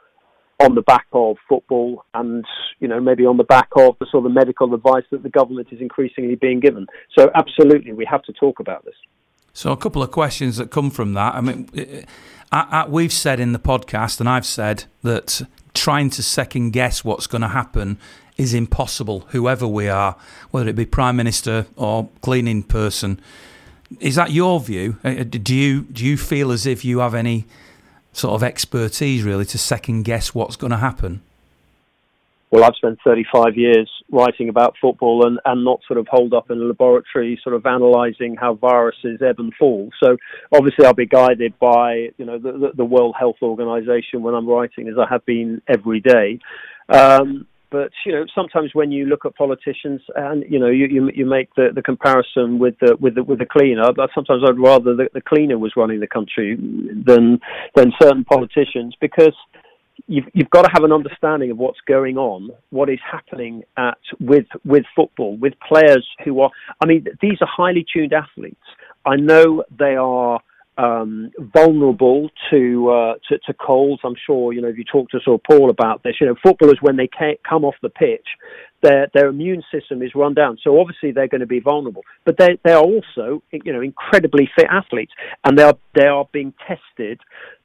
[0.63, 2.45] on the back of football and
[2.79, 5.67] you know maybe on the back of the sort of medical advice that the government
[5.71, 6.87] is increasingly being given.
[7.17, 8.95] So absolutely, we have to talk about this.
[9.53, 11.35] So a couple of questions that come from that.
[11.35, 11.69] I mean,
[12.51, 15.43] I, I, we've said in the podcast, and I've said that
[15.73, 17.97] trying to second guess what's going to happen
[18.37, 19.21] is impossible.
[19.29, 20.15] Whoever we are,
[20.51, 23.19] whether it be prime minister or cleaning person,
[23.99, 24.97] is that your view?
[25.03, 27.45] Uh, do you do you feel as if you have any
[28.13, 31.21] sort of expertise really to second guess what's going to happen?
[32.53, 36.51] Well, I've spent 35 years writing about football and, and not sort of hold up
[36.51, 39.89] in a laboratory, sort of analysing how viruses ebb and fall.
[39.99, 40.17] So
[40.51, 44.87] obviously, I'll be guided by you know the, the World Health Organization when I'm writing,
[44.87, 46.39] as I have been every day.
[46.89, 51.09] Um, but you know, sometimes when you look at politicians, and you know, you you,
[51.15, 53.91] you make the, the comparison with the with the with the cleaner.
[53.91, 57.39] But sometimes I'd rather the, the cleaner was running the country than
[57.75, 59.33] than certain politicians because
[60.05, 63.97] you've you've got to have an understanding of what's going on, what is happening at
[64.19, 66.51] with with football, with players who are.
[66.79, 68.67] I mean, these are highly tuned athletes.
[69.03, 70.39] I know they are
[70.77, 74.01] um, vulnerable to, uh, to, to colds.
[74.03, 76.15] I'm sure you know if you talk to sort of Paul about this.
[76.19, 77.09] You know, footballers when they
[77.47, 78.27] come off the pitch,
[78.81, 82.03] their their immune system is run down, so obviously they're going to be vulnerable.
[82.25, 85.13] But they they are also you know incredibly fit athletes,
[85.43, 87.19] and they are they are being tested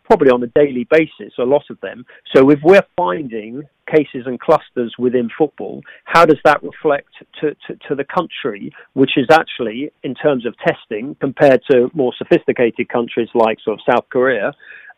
[0.09, 2.05] probably on a daily basis, a lot of them.
[2.35, 7.09] So if we're finding cases and clusters within football, how does that reflect
[7.41, 12.13] to, to, to, the country, which is actually, in terms of testing, compared to more
[12.17, 14.53] sophisticated countries like sort of South Korea,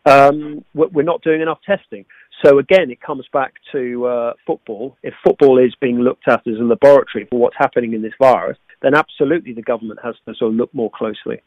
[0.07, 2.05] um, we're not doing enough testing.
[2.45, 4.97] So again, it comes back to uh, football.
[5.03, 8.57] If football is being looked at as a laboratory for what's happening in this virus,
[8.81, 11.43] then absolutely the government has to sort of look more closely.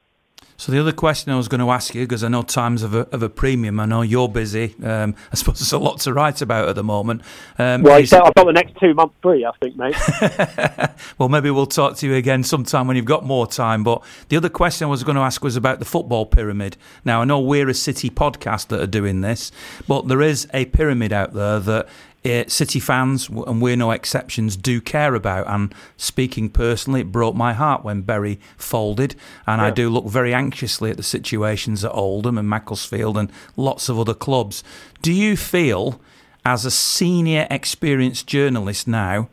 [0.58, 2.93] So the other question I was going to ask you, because I know times of
[2.93, 4.76] a, of a premium, I know you're busy.
[4.84, 7.22] Um, I suppose there's a lot to write about at the moment.
[7.58, 10.89] Um, well, is, I've got the next two months free, I think, mate.
[11.18, 13.84] well, maybe we'll talk to you again sometime when you've got more time.
[13.84, 16.78] But the other question I was going to ask was about the football pyramid.
[17.04, 19.51] Now, I know we're a city podcast that are doing this,
[19.88, 21.88] but there is a pyramid out there that
[22.26, 25.47] uh, City fans, and we're no exceptions, do care about.
[25.47, 29.15] And speaking personally, it broke my heart when Bury folded.
[29.45, 29.67] And yeah.
[29.67, 33.99] I do look very anxiously at the situations at Oldham and Macclesfield and lots of
[33.99, 34.63] other clubs.
[35.01, 35.99] Do you feel,
[36.45, 39.30] as a senior, experienced journalist now,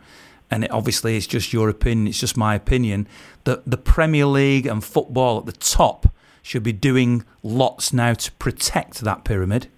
[0.50, 3.06] and it obviously it's just your opinion, it's just my opinion,
[3.44, 6.12] that the Premier League and football at the top
[6.42, 9.68] should be doing lots now to protect that pyramid?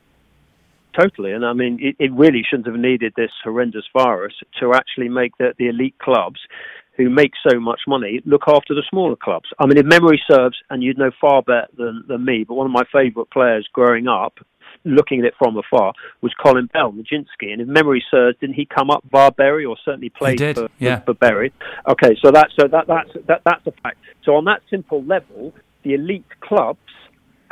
[0.98, 5.08] Totally, and I mean, it, it, really shouldn't have needed this horrendous virus to actually
[5.08, 6.38] make the, the elite clubs
[6.96, 9.48] who make so much money look after the smaller clubs.
[9.58, 12.66] I mean, if memory serves, and you'd know far better than, than me, but one
[12.66, 14.38] of my favourite players growing up,
[14.84, 17.52] looking at it from afar, was Colin Bell, Nijinsky.
[17.52, 21.00] And if memory serves, didn't he come up via Bury or certainly played for, yeah.
[21.00, 21.52] for, Bury?
[21.88, 23.98] Okay, so that's so that that's that, that's a fact.
[24.24, 26.80] So on that simple level, the elite clubs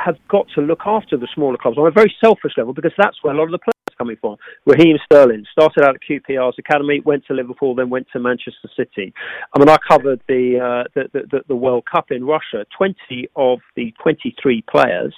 [0.03, 3.17] have got to look after the smaller clubs on a very selfish level because that's
[3.21, 4.37] where a lot of the players are coming from.
[4.65, 9.13] Raheem Sterling started out at QPR's academy, went to Liverpool, then went to Manchester City.
[9.53, 12.65] I mean, I covered the uh, the, the, the World Cup in Russia.
[12.75, 15.13] Twenty of the twenty-three players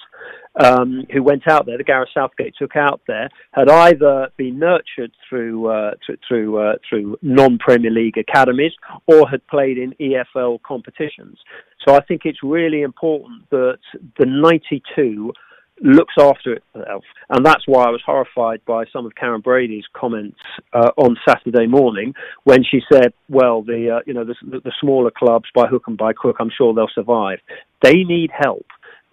[0.60, 5.12] um, who went out there, the Gareth Southgate took out there, had either been nurtured
[5.28, 8.74] through uh, through through, uh, through non-Premier League academies
[9.08, 11.40] or had played in EFL competitions.
[11.88, 13.80] So I think it's really important that
[14.20, 15.34] the 92
[15.82, 20.38] looks after itself, and that's why I was horrified by some of Karren Brady's comments
[20.72, 25.12] uh, on Saturday morning when she said, "Well, the uh, you know the, the smaller
[25.12, 27.40] clubs by hook and by crook, I'm sure they'll survive.
[27.82, 28.68] They need help."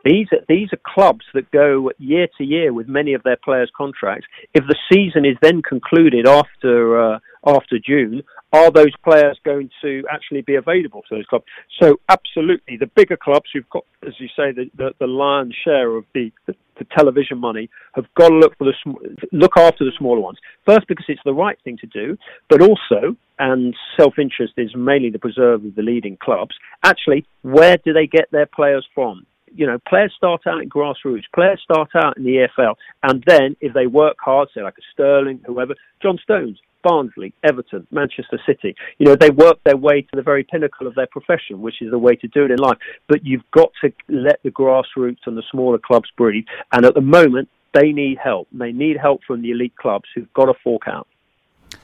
[0.05, 3.71] These are, these are clubs that go year to year with many of their players'
[3.77, 4.27] contracts.
[4.55, 8.23] If the season is then concluded after uh, after June,
[8.53, 11.45] are those players going to actually be available to those clubs?
[11.81, 15.97] So, absolutely, the bigger clubs who've got, as you say, the, the, the lion's share
[15.97, 19.93] of the, the, the, television money have got to look for the look after the
[19.99, 20.39] smaller ones.
[20.67, 22.17] First, because it's the right thing to do,
[22.49, 26.55] but also, and self-interest is mainly the preserve of the leading clubs.
[26.83, 29.27] Actually, where do they get their players from?
[29.55, 33.57] You know, players start out in grassroots, players start out in the EFL, and then
[33.61, 38.75] if they work hard, say like a Sterling, whoever, John Stones, Barnsley, Everton, Manchester City,
[38.99, 41.91] you know, they work their way to the very pinnacle of their profession, which is
[41.91, 42.79] the way to do it in life.
[43.09, 46.45] But you've got to let the grassroots and the smaller clubs breathe.
[46.73, 48.49] And at the moment, they need help.
[48.53, 51.07] They need help from the elite clubs who've got to fork out.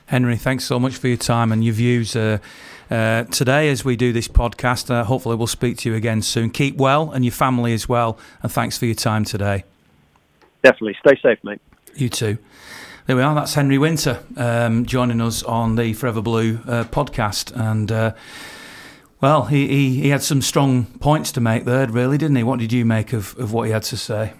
[0.07, 2.39] Henry, thanks so much for your time and your views uh,
[2.91, 4.89] uh, today as we do this podcast.
[4.89, 6.51] Uh, hopefully, we'll speak to you again soon.
[6.51, 8.17] Keep well and your family as well.
[8.41, 9.65] And thanks for your time today.
[10.63, 10.97] Definitely.
[11.01, 11.61] Stay safe, mate.
[11.97, 12.39] You too.
[13.07, 13.35] There we are.
[13.35, 17.53] That's Henry Winter um, joining us on the Forever Blue uh, podcast.
[17.55, 18.15] And, uh,
[19.21, 22.43] well, he, he, he, had some strong points to make there, really, didn't he?
[22.45, 24.35] What did you make of, of what he had to say?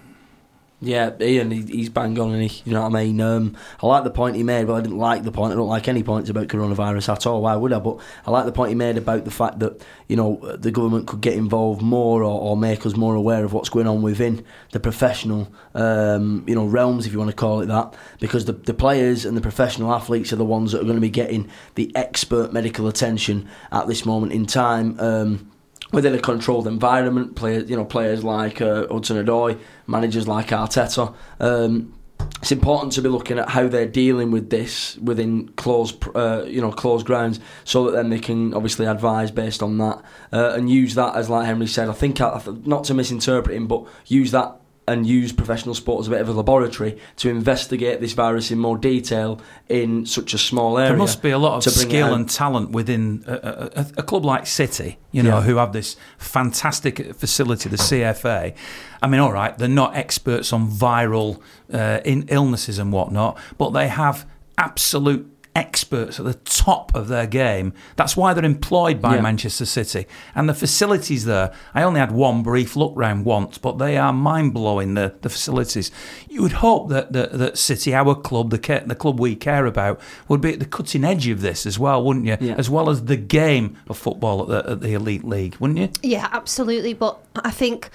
[0.79, 3.19] Yeah, Ian, he, he's bang on, and he, you know what I mean.
[3.19, 5.53] Um, I like the point he made, but I didn't like the point.
[5.53, 7.41] I don't like any points about coronavirus at all.
[7.41, 7.79] Why would I?
[7.79, 7.97] But
[8.27, 11.21] I like the point he made about the fact that you know the government could
[11.21, 14.79] get involved more or, or make us more aware of what's going on within the
[14.79, 17.95] professional, um, you know, realms, if you want to call it that.
[18.19, 21.01] Because the the players and the professional athletes are the ones that are going to
[21.01, 24.99] be getting the expert medical attention at this moment in time.
[24.99, 25.51] Um,
[25.91, 27.35] within a controlled environment.
[27.35, 31.15] Players, you know, players like uh, Hudson Odoi, managers like Arteta.
[31.39, 31.93] Um,
[32.41, 36.61] it's important to be looking at how they're dealing with this within closed, uh, you
[36.61, 40.69] know, closed grounds, so that then they can obviously advise based on that uh, and
[40.69, 41.89] use that as, like Henry said.
[41.89, 46.11] I think not to misinterpret him, but use that and use professional sport as a
[46.11, 50.77] bit of a laboratory to investigate this virus in more detail in such a small
[50.77, 50.91] area.
[50.91, 53.33] There must be a lot of skill and talent within a,
[53.75, 55.41] a, a, club like City, you know, yeah.
[55.41, 58.55] who have this fantastic facility, the CFA.
[59.01, 63.71] I mean, all right, they're not experts on viral uh, in illnesses and whatnot, but
[63.71, 64.25] they have
[64.57, 67.73] absolute experts at the top of their game.
[67.95, 69.21] That's why they're employed by yeah.
[69.21, 70.05] Manchester City.
[70.35, 74.13] And the facilities there, I only had one brief look round once, but they are
[74.13, 75.91] mind blowing, the, the facilities.
[76.29, 79.99] You would hope that, that, that City, our club, the, the club we care about,
[80.27, 82.37] would be at the cutting edge of this as well, wouldn't you?
[82.39, 82.55] Yeah.
[82.55, 85.89] As well as the game of football at the, at the Elite League, wouldn't you?
[86.03, 86.93] Yeah, absolutely.
[86.93, 87.89] But I think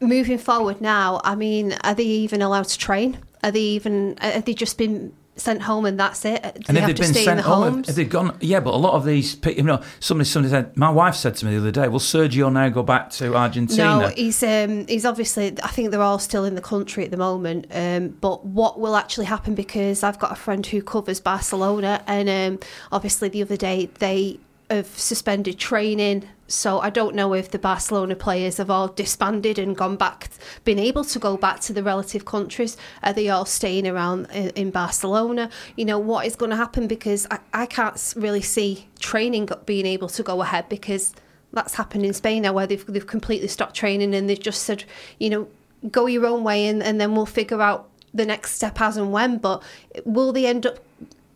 [0.00, 3.18] moving forward now, I mean, are they even allowed to train?
[3.44, 4.18] Are they even?
[4.20, 6.42] Uh, have they just been sent home and that's it?
[6.42, 7.88] Do And they if have they've to been stay in sent the home, homes?
[7.88, 10.90] if they've gone, yeah, but a lot of these, you know, somebody, somebody said, my
[10.90, 14.08] wife said to me the other day, "Will Sergio now go back to Argentina?" No,
[14.08, 15.56] he's um, he's obviously.
[15.62, 17.66] I think they're all still in the country at the moment.
[17.70, 19.54] Um, but what will actually happen?
[19.54, 22.58] Because I've got a friend who covers Barcelona, and um,
[22.92, 24.38] obviously the other day they
[24.70, 26.28] have suspended training.
[26.48, 30.30] So I don't know if the Barcelona players have all disbanded and gone back,
[30.64, 32.76] been able to go back to the relative countries.
[33.02, 35.50] Are they all staying around in, Barcelona?
[35.76, 36.86] You know what is going to happen?
[36.86, 41.14] Because I, I can't really see training being able to go ahead because
[41.52, 44.84] that's happened in Spain now where they've, they've completely stopped training and they've just said,
[45.18, 45.48] you know,
[45.90, 49.12] go your own way and, and then we'll figure out the next step as and
[49.12, 49.38] when.
[49.38, 49.62] But
[50.04, 50.78] will they end up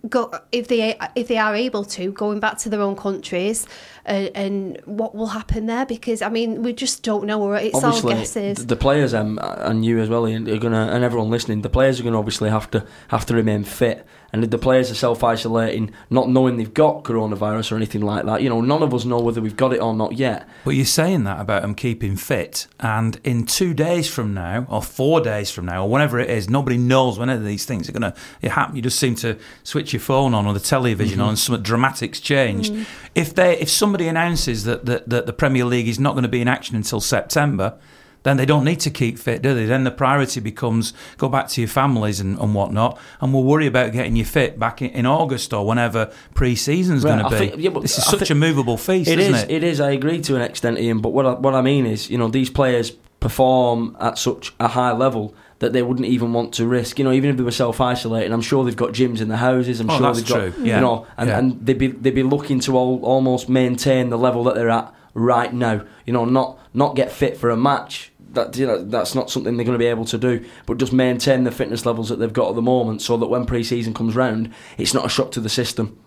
[0.09, 3.67] go if they if they are able to going back to their own countries
[4.07, 5.87] uh, and what will happen there?
[5.87, 7.53] Because I mean, we just don't know.
[7.53, 8.67] It's all guesses.
[8.67, 12.01] the players um, and you as well Ian, are gonna and everyone listening the players
[12.01, 15.93] are gonna obviously have to have to remain fit and if the players are self-isolating
[16.09, 19.19] not knowing they've got coronavirus or anything like that you know none of us know
[19.21, 22.67] whether we've got it or not yet But you're saying that about them keeping fit,
[22.79, 26.51] and in two days from now, or four days from now, or whenever it is,
[26.51, 28.77] nobody knows when any of these things are going to happen.
[28.77, 32.21] You just seem to switch your phone on or the television on, and something dramatic's
[32.21, 32.75] changed.
[33.15, 36.29] If they, if somebody announces that, that that the Premier League is not going to
[36.29, 37.79] be in action until September.
[38.23, 39.65] Then they don't need to keep fit, do they?
[39.65, 43.67] Then the priority becomes go back to your families and, and whatnot, and we'll worry
[43.67, 47.49] about getting you fit back in, in August or whenever pre-season's Right, going to be.
[47.49, 49.43] think- yeah, this is I such a movable feast, It isn't is.
[49.45, 49.51] it?
[49.51, 49.81] It is.
[49.81, 51.01] I agree to an extent, Ian.
[51.01, 52.91] But what I, what I mean is, you know, these players
[53.21, 56.99] perform at such a high level that they wouldn't even want to risk.
[56.99, 59.37] You know, even if they were self isolating, I'm sure they've got gyms in the
[59.37, 59.79] houses.
[59.81, 60.65] I'm Oh, sure that's they've got, true.
[60.65, 60.75] Yeah.
[60.77, 61.39] you know, and, Yeah.
[61.39, 64.93] and they'd be they'd be looking to all, almost maintain the level that they're at
[65.15, 65.83] right now.
[66.07, 68.11] You know, not not get fit for a match.
[68.33, 70.45] That you know, that's not something they're going to be able to do.
[70.65, 73.45] But just maintain the fitness levels that they've got at the moment, so that when
[73.45, 75.99] pre-season comes round, it's not a shock to the system.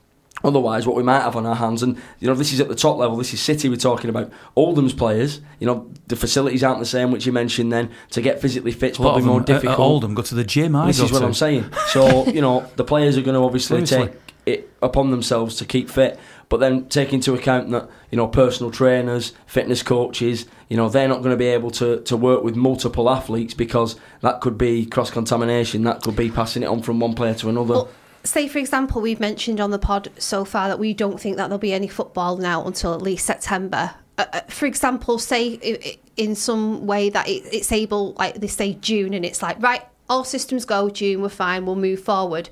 [0.43, 2.75] Otherwise, what we might have on our hands, and you know, this is at the
[2.75, 3.15] top level.
[3.15, 3.69] This is City.
[3.69, 5.39] We're talking about Oldham's players.
[5.59, 7.71] You know, the facilities aren't the same, which you mentioned.
[7.71, 9.79] Then to get physically fit is probably of them more at- at difficult.
[9.79, 10.75] Uh, Oldham go to the gym.
[10.75, 11.25] I this go is what to.
[11.25, 11.65] I'm saying.
[11.87, 14.07] So you know, the players are going to obviously Seriously.
[14.13, 16.19] take it upon themselves to keep fit,
[16.49, 21.07] but then take into account that you know, personal trainers, fitness coaches, you know, they're
[21.07, 24.85] not going to be able to to work with multiple athletes because that could be
[24.85, 25.83] cross contamination.
[25.83, 27.73] That could be passing it on from one player to another.
[27.75, 27.89] Well,
[28.23, 31.47] say for example, we've mentioned on the pod so far that we don't think that
[31.47, 33.95] there'll be any football now until at least September.
[34.17, 38.35] Uh, uh, for example, say i- i- in some way that it, it's able, like
[38.35, 40.89] they say June, and it's like right, all systems go.
[40.89, 41.65] June, we're fine.
[41.65, 42.49] We'll move forward.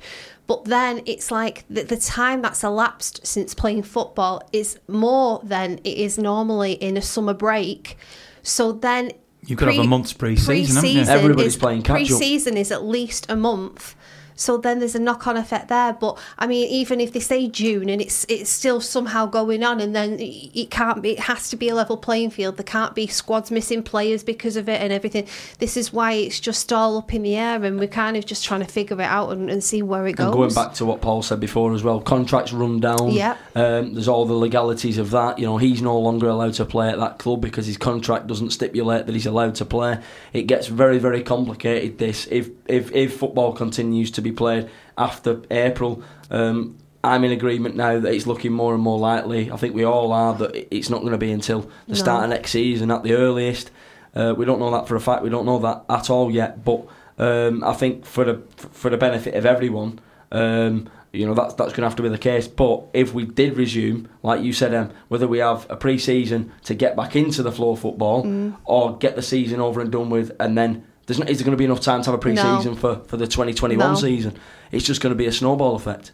[0.48, 5.78] But then it's like the, the time that's elapsed since playing football is more than
[5.84, 7.98] it is normally in a summer break.
[8.44, 9.12] So then
[9.46, 11.96] You've got have a month's pre-season, pre-season Everybody's is, playing catch-up.
[12.08, 13.96] Pre-season is at least a month.
[14.36, 15.94] So then there's a knock-on effect there.
[15.94, 19.80] But I mean, even if they say June and it's it's still somehow going on,
[19.80, 21.12] and then it it can't be.
[21.12, 22.58] It has to be a level playing field.
[22.58, 25.28] There can't be squads missing players because of it and everything.
[25.60, 28.44] This is why it's just all up in the air, and we're kind of just
[28.44, 30.28] trying to figure it out and, and see where it goes.
[30.28, 33.12] And going back to what Paul said before as well, contracts run down.
[33.12, 33.38] Yeah.
[33.56, 35.40] Um, there's all the legalities of that.
[35.40, 38.52] You know, he's no longer allowed to play at that club because his contract doesn't
[38.52, 40.00] stipulate that he's allowed to play.
[40.34, 41.98] It gets very, very complicated.
[41.98, 46.04] This if if if football continues to be played after April.
[46.30, 49.52] Um, I'm in agreement now that it's looking more and more likely.
[49.52, 51.94] I think we all are that it's not going to be until the No.
[51.96, 53.72] start of next season at the earliest.
[54.16, 55.24] Uh, we don't know that for a fact.
[55.24, 56.64] We don't know that at all yet.
[56.64, 56.86] But
[57.18, 58.42] um, I think for the
[58.72, 60.00] for the benefit of everyone,
[60.32, 62.48] um, you know that's that's going to have to be the case.
[62.48, 66.76] But if we did resume, like you said, um, whether we have a pre-season to
[66.76, 70.32] get back into the floor of football, or get the season over and done with,
[70.40, 72.76] and then there's not, is there going to be enough time to have a pre-season
[72.76, 73.96] for, for the 2021 No.
[73.96, 74.38] season?
[74.72, 76.12] It's just going to be a snowball effect.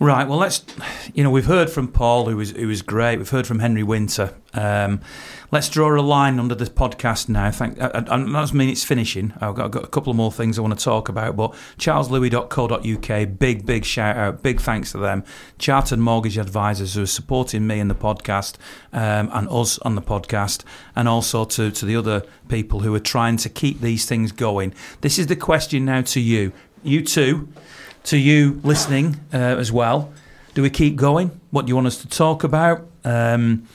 [0.00, 0.26] Right.
[0.26, 0.64] Well, let's.
[1.12, 3.18] You know, we've heard from Paul, who was who was great.
[3.18, 4.32] We've heard from Henry Winter.
[4.54, 5.02] Um,
[5.50, 7.50] let's draw a line under this podcast now.
[7.50, 7.78] Thank.
[7.78, 9.34] I, I, I doesn't mean it's finishing.
[9.42, 11.36] I've got, I've got a couple of more things I want to talk about.
[11.36, 13.38] But charleslewis.co.uk.
[13.38, 14.42] Big big shout out.
[14.42, 15.22] Big thanks to them.
[15.58, 18.54] Chartered mortgage advisors who are supporting me in the podcast
[18.94, 20.64] um, and us on the podcast,
[20.96, 24.72] and also to to the other people who are trying to keep these things going.
[25.02, 26.54] This is the question now to you.
[26.82, 27.52] You too
[28.04, 30.12] to you listening uh, as well.
[30.54, 31.40] Do we keep going?
[31.50, 32.86] What do you want us to talk about?
[33.04, 33.66] Um,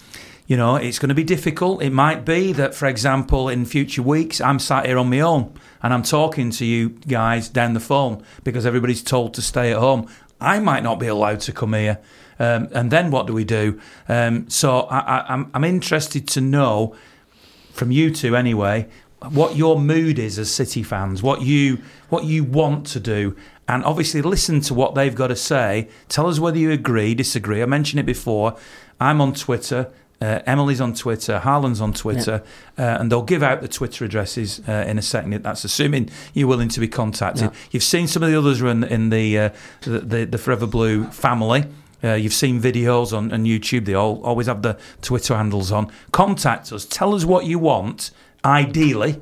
[0.47, 1.81] you know, it's going to be difficult.
[1.81, 5.53] It might be that, for example, in future weeks, I'm sat here on my own
[5.81, 9.77] and I'm talking to you guys down the phone because everybody's told to stay at
[9.77, 10.07] home.
[10.39, 11.99] I might not be allowed to come here.
[12.37, 13.79] Um, and then what do we do?
[14.07, 16.95] Um, so I, I'm interested to know
[17.71, 18.87] from you two anyway
[19.29, 23.35] what your mood is as City fans, what you what you want to do,
[23.67, 25.89] and obviously listen to what they've got to say.
[26.07, 27.61] Tell us whether you agree, disagree.
[27.61, 28.57] I mentioned it before.
[28.99, 29.91] I'm on Twitter.
[30.21, 32.41] Uh, Emily's on Twitter, Harlan's on Twitter,
[32.77, 35.43] uh, and they'll give out the Twitter addresses uh, in a second.
[35.43, 37.51] That's assuming you're willing to be contacted.
[37.51, 37.57] Yeah.
[37.71, 39.49] You've seen some of the others are in, in the, uh,
[39.81, 41.65] the, the the Forever Blue family.
[42.01, 43.85] Uh, you've seen videos on, on YouTube.
[43.85, 45.91] They all always have the Twitter handles on.
[46.11, 46.85] Contact us.
[46.85, 48.11] Tell us what you want.
[48.45, 49.19] Ideally,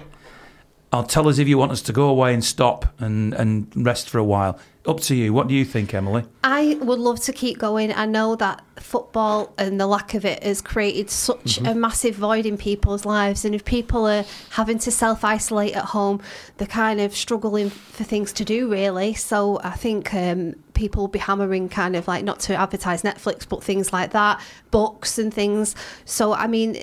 [0.94, 4.12] I'll tell us if you want us to go away and stop and, and rest
[4.12, 4.60] for a while.
[4.86, 5.34] Up to you.
[5.34, 6.24] What do you think, Emily?
[6.44, 7.92] I would love to keep going.
[7.92, 12.46] I know that football and the lack of it has created such a massive void
[12.46, 13.44] in people's lives.
[13.44, 16.22] And if people are having to self isolate at home,
[16.58, 19.14] they're kind of struggling for things to do, really.
[19.14, 23.48] So I think um, people will be hammering kind of like not to advertise Netflix,
[23.48, 25.76] but things like that, books and things.
[26.06, 26.78] So, I mean,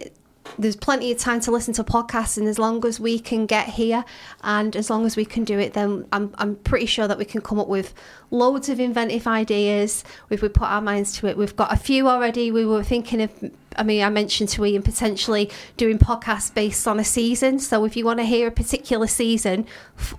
[0.59, 3.68] there's plenty of time to listen to podcasts and as long as we can get
[3.68, 4.05] here
[4.43, 7.24] and as long as we can do it then I'm, I'm pretty sure that we
[7.24, 7.95] can come up with
[8.31, 10.05] loads of inventive ideas.
[10.31, 11.37] If we put our minds to it.
[11.37, 12.51] We've got a few already.
[12.51, 13.31] We were thinking of
[13.76, 17.59] I mean I mentioned to Ian potentially doing podcasts based on a season.
[17.59, 19.66] So if you want to hear a particular season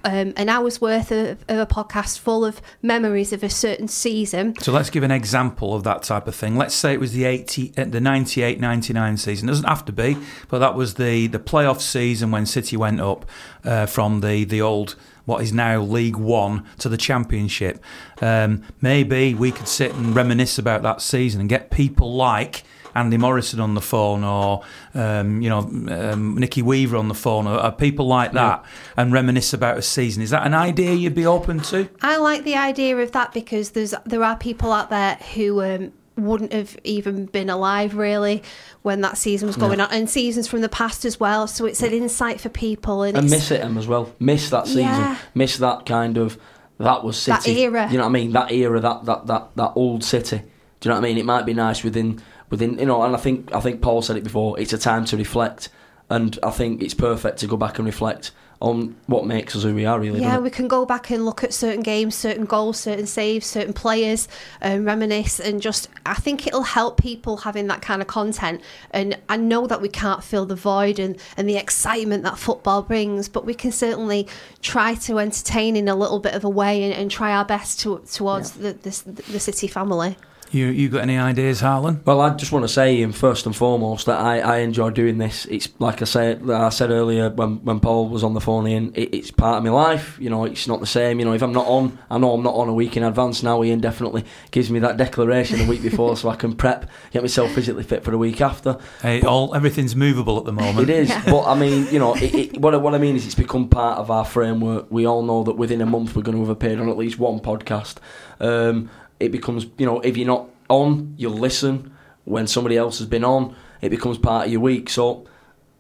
[0.04, 4.56] um, an hour's worth of, of a podcast full of memories of a certain season.
[4.60, 6.56] So let's give an example of that type of thing.
[6.56, 9.50] Let's say it was the 80, uh, the 98 99 season.
[9.50, 10.18] It doesn't have to be,
[10.50, 13.26] but that was the, the playoff season when City went up
[13.64, 14.96] uh, from the, the old,
[15.26, 17.84] what is now League One, to the Championship.
[18.22, 22.64] Um, maybe we could sit and reminisce about that season and get people like.
[22.94, 27.48] Andy Morrison on the phone, or um, you know, um, Nicky Weaver on the phone,
[27.48, 28.66] or, or people like that,
[28.98, 30.22] and reminisce about a season.
[30.22, 31.88] Is that an idea you'd be open to?
[32.02, 35.94] I like the idea of that because there's there are people out there who um,
[36.26, 38.44] wouldn't have even been alive really
[38.82, 41.48] when that season was going on, and seasons from the past as well.
[41.48, 44.14] So it's an insight for people, and, and miss it them as well.
[44.20, 44.84] Miss that season.
[44.84, 45.18] Yeah.
[45.34, 46.38] Miss that kind of
[46.82, 47.54] that was city.
[47.54, 47.92] That era.
[47.92, 48.32] You know what I mean?
[48.32, 50.38] That era, that that that that old City.
[50.38, 51.18] Do you know what I mean?
[51.18, 53.04] It might be nice within within you know.
[53.04, 54.60] And I think I think Paul said it before.
[54.60, 55.70] It's a time to reflect,
[56.10, 58.32] and I think it's perfect to go back and reflect
[58.62, 60.00] on what makes us who we are.
[60.00, 60.22] Really.
[60.22, 63.74] yeah, we can go back and look at certain games, certain goals, certain saves, certain
[63.74, 64.28] players,
[64.62, 68.62] and reminisce, and just I think it'll help people having that kind of content.
[68.92, 72.84] And I know that we can't fill the void and, and the excitement that football
[72.84, 74.28] brings, but we can certainly
[74.62, 77.80] try to entertain in a little bit of a way and, and try our best
[77.82, 80.16] to, towards the, the the city family.
[80.52, 82.02] You you got any ideas, Harlan?
[82.04, 85.18] Well, I just want to say, Ian, first and foremost, that I, I enjoy doing
[85.18, 85.46] this.
[85.46, 88.92] It's like I said, I said earlier when, when Paul was on the phone, Ian,
[88.94, 90.18] it, it's part of my life.
[90.20, 91.20] You know, it's not the same.
[91.20, 93.42] You know, if I'm not on, I know I'm not on a week in advance
[93.44, 93.64] now.
[93.64, 97.52] Ian definitely gives me that declaration a week before so I can prep, get myself
[97.54, 98.78] physically fit for the week after.
[99.02, 100.90] Hey, all everything's movable at the moment.
[100.90, 103.26] It is, but I mean, you know, it, it, what, I- what I mean is
[103.26, 104.88] it's become part of our framework.
[104.92, 107.18] We all know that within a month we're going to have appeared on at least
[107.20, 107.96] one podcast.
[108.42, 108.90] Um,
[109.22, 111.94] it becomes, you know, if you're not on, you'll listen.
[112.24, 114.90] When somebody else has been on, it becomes part of your week.
[114.90, 115.26] So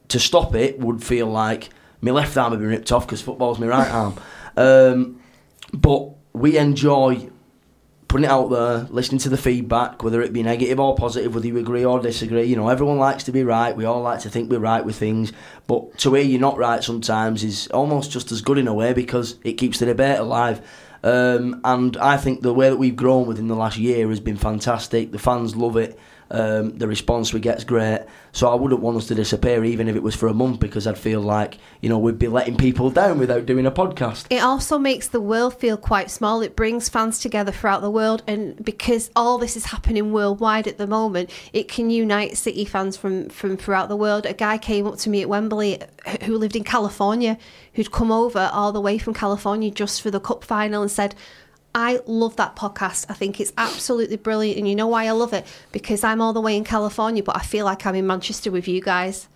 [0.08, 1.70] to stop it would feel like
[2.02, 4.20] my left arm had been ripped off because football's my right arm.
[4.58, 5.22] Um,
[5.74, 7.30] but we enjoy
[8.12, 11.48] putting it out there, listening to the feedback, whether it be negative or positive, whether
[11.48, 12.44] you agree or disagree.
[12.44, 13.74] You know, everyone likes to be right.
[13.74, 15.32] We all like to think we're right with things.
[15.66, 18.92] But to hear you're not right sometimes is almost just as good in a way
[18.92, 20.60] because it keeps the debate alive.
[21.04, 24.38] Um, and I think the way that we've grown within the last year has been
[24.38, 25.12] fantastic.
[25.12, 25.98] The fans love it.
[26.32, 28.00] Um, the response we get is great.
[28.32, 30.88] So I wouldn't want us to disappear, even if it was for a month, because
[30.88, 34.28] I'd feel like you know we'd be letting people down without doing a podcast.
[34.30, 36.42] It also makes the world feel quite small.
[36.42, 40.78] It brings fans together throughout the world, and because all this is happening worldwide at
[40.78, 44.26] the moment, it can unite City fans from from throughout the world.
[44.26, 45.82] A guy came up to me at Wembley
[46.24, 47.38] who lived in California,
[47.74, 51.14] who'd come over all the way from California just for the cup final, and said.
[51.74, 53.06] I love that podcast.
[53.10, 54.58] I think it's absolutely brilliant.
[54.58, 55.46] And you know why I love it?
[55.72, 58.68] Because I'm all the way in California, but I feel like I'm in Manchester with
[58.68, 59.28] you guys.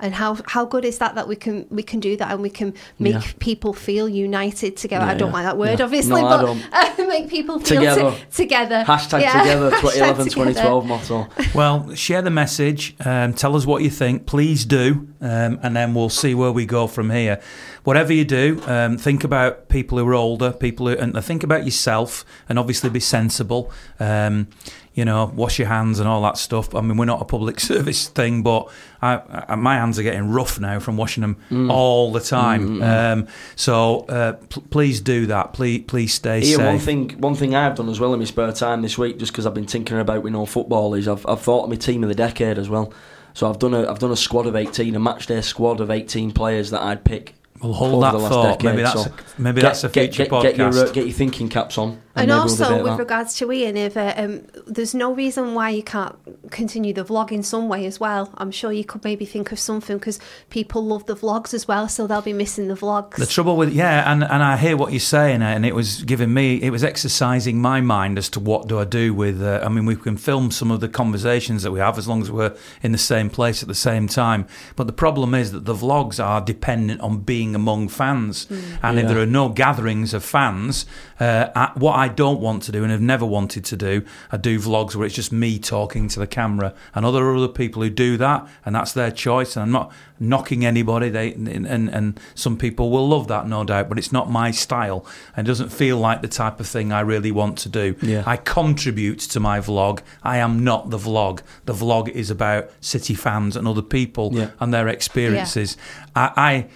[0.00, 2.50] And how, how good is that that we can we can do that and we
[2.50, 3.22] can make Yeah.
[3.40, 5.04] people feel united together.
[5.04, 5.34] I don't yeah.
[5.34, 5.84] like that word, Yeah.
[5.84, 8.00] obviously, No, I but make people feel Together.
[8.12, 8.24] together.
[8.32, 8.84] together.
[8.86, 9.42] Hashtag Yeah.
[9.42, 10.52] together, Hashtag 2011 together.
[10.52, 11.26] 2012 motto.
[11.54, 12.94] Well, share the message.
[13.04, 14.26] Um, tell us what you think.
[14.26, 17.40] Please do, um, and then we'll see where we go from here.
[17.84, 21.64] Whatever you do, um, think about people who are older, people who, and think about
[21.64, 23.72] yourself, and obviously be sensible.
[23.98, 24.48] Um,
[24.94, 26.74] you know, wash your hands and all that stuff.
[26.74, 28.68] I mean, we're not a public service thing, but
[29.00, 31.70] I, I, my hands are getting rough now from washing them Mm.
[31.72, 32.82] all the time.
[32.82, 33.26] Um,
[33.56, 35.52] so uh, pl- please do that.
[35.52, 36.66] Please, please stay Ian, safe.
[36.66, 39.32] one thing, one thing I've done as well in my spare time this week, just
[39.32, 42.02] because I've been tinkering about with no football, is I've, I've thought of my team
[42.02, 42.92] of the decade as well.
[43.34, 45.90] So I've done a I've done a squad of 18, a match day squad of
[45.92, 48.58] 18 players that I'd pick We'll hold that thought.
[48.60, 50.42] decade, maybe that's so a, maybe get, that's a get, future get, podcast.
[50.42, 52.00] get your uh, get your thinking caps on.
[52.18, 52.98] And, also, with that.
[52.98, 56.16] regards to Ian, if uh, um, there's no reason why you can't
[56.50, 58.32] continue the vlog in some way as well.
[58.36, 60.18] I'm sure you could maybe think of something because
[60.50, 63.16] people love the vlogs as well, so they'll be missing the vlogs.
[63.16, 66.32] The trouble with yeah, and, and I hear what you're saying, and it was giving
[66.32, 69.42] me, it was exercising my mind as to what do I do with.
[69.42, 72.22] Uh, I mean, we can film some of the conversations that we have as long
[72.22, 74.46] as we're in the same place at the same time.
[74.76, 78.46] But the problem is that the vlogs are dependent on being among fans,
[78.82, 80.86] and if there are no gatherings of fans,
[81.20, 84.02] uh, I, what I don't want to do and have never wanted to do,
[84.32, 87.82] I do vlogs where it's just me talking to the camera, and other other people
[87.82, 89.56] who do that, and that's their choice.
[89.56, 91.08] And I'm not knocking anybody.
[91.10, 94.50] They and and, and some people will love that, no doubt, but it's not my
[94.50, 95.06] style,
[95.36, 97.94] and doesn't feel like the type of thing I really want to do.
[98.02, 98.22] Yeah.
[98.26, 100.00] I contribute to my vlog.
[100.22, 101.40] I am not the vlog.
[101.64, 104.50] The vlog is about City fans and other people Yeah.
[104.60, 105.76] and their experiences.
[106.16, 106.66] I, I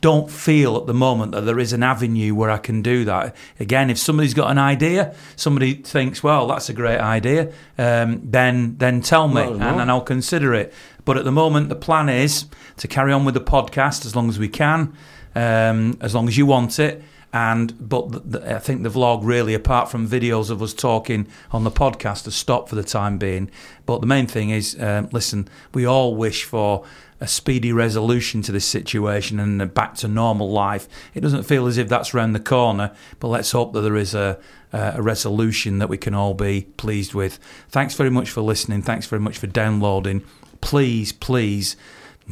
[0.00, 3.36] don't feel at the moment that there is an avenue where I can do that.
[3.58, 8.76] Again, if somebody's got an idea, somebody thinks, "Well, that's a great idea," um, then
[8.78, 10.72] then tell me, and, and I'll consider it.
[11.04, 12.46] But at the moment, the plan is
[12.78, 14.94] to carry on with the podcast as long as we can,
[15.34, 17.02] um, as long as you want it.
[17.32, 21.28] And but the, the, I think the vlog really, apart from videos of us talking
[21.52, 23.50] on the podcast, has stopped for the time being.
[23.86, 26.84] But the main thing is, um, listen, we all wish for
[27.20, 30.88] a speedy resolution to this situation and back to normal life.
[31.14, 34.14] It doesn't feel as if that's round the corner, but let's hope that there is
[34.14, 34.38] a
[34.72, 37.38] a resolution that we can all be pleased with.
[37.70, 38.82] Thanks very much for listening.
[38.82, 40.22] Thanks very much for downloading.
[40.60, 41.76] Please, please,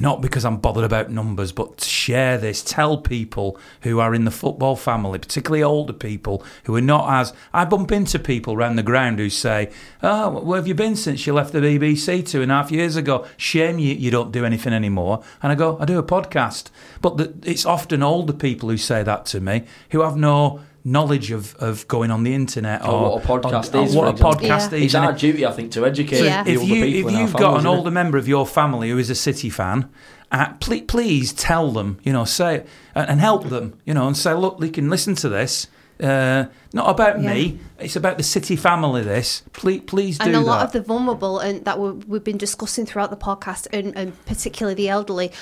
[0.00, 2.62] not because I'm bothered about numbers, but share this.
[2.62, 7.32] Tell people who are in the football family, particularly older people who are not as.
[7.52, 9.70] I bump into people around the ground who say,
[10.02, 12.96] Oh, where have you been since you left the BBC two and a half years
[12.96, 13.26] ago?
[13.36, 15.22] Shame you, you don't do anything anymore.
[15.42, 16.70] And I go, I do a podcast.
[17.00, 21.30] But the, it's often older people who say that to me who have no knowledge
[21.30, 24.06] of, of going on the internet Or or, what a podcast or- or is, what
[24.08, 24.32] a example.
[24.40, 24.78] podcast Yeah.
[24.78, 24.84] is.
[24.84, 26.42] It's And our duty, I think, to educate Yeah.
[26.44, 27.10] the if older you, people.
[27.10, 27.76] If in you've got families, an isn't it?
[27.78, 29.88] older member of your family who is a City fan,
[30.32, 32.64] uh, please, please tell them, you know, say
[32.94, 35.66] and, and help them, you know, and say, look, they can listen to this.
[36.02, 37.58] Uh, not about me.
[37.78, 39.02] It's about the City family.
[39.02, 40.66] This, please, please do and a lot that.
[40.66, 44.74] of the vulnerable and that we we've been discussing throughout the podcast and, and particularly
[44.74, 45.32] the elderly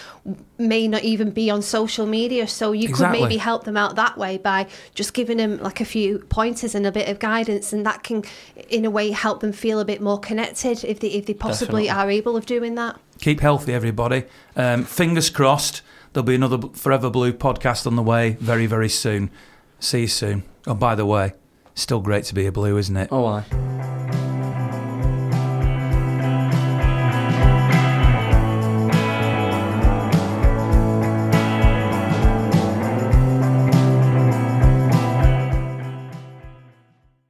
[0.58, 3.18] may not even be on social media so you Exactly.
[3.18, 6.74] could maybe help them out that way by just giving them like a few pointers
[6.74, 8.22] and a bit of guidance and that can
[8.68, 11.84] in a way help them feel a bit more connected if they if they possibly
[11.84, 11.90] Definitely.
[11.90, 14.24] are able of doing that Keep healthy, everybody.
[14.56, 15.80] Um, fingers crossed.
[16.12, 19.30] There'll be another Forever Blue podcast on the way very, very soon.
[19.78, 20.42] See you soon.
[20.66, 21.34] Oh, by the way,
[21.74, 23.08] still great to be a blue, isn't it?
[23.12, 23.44] Oh, aye.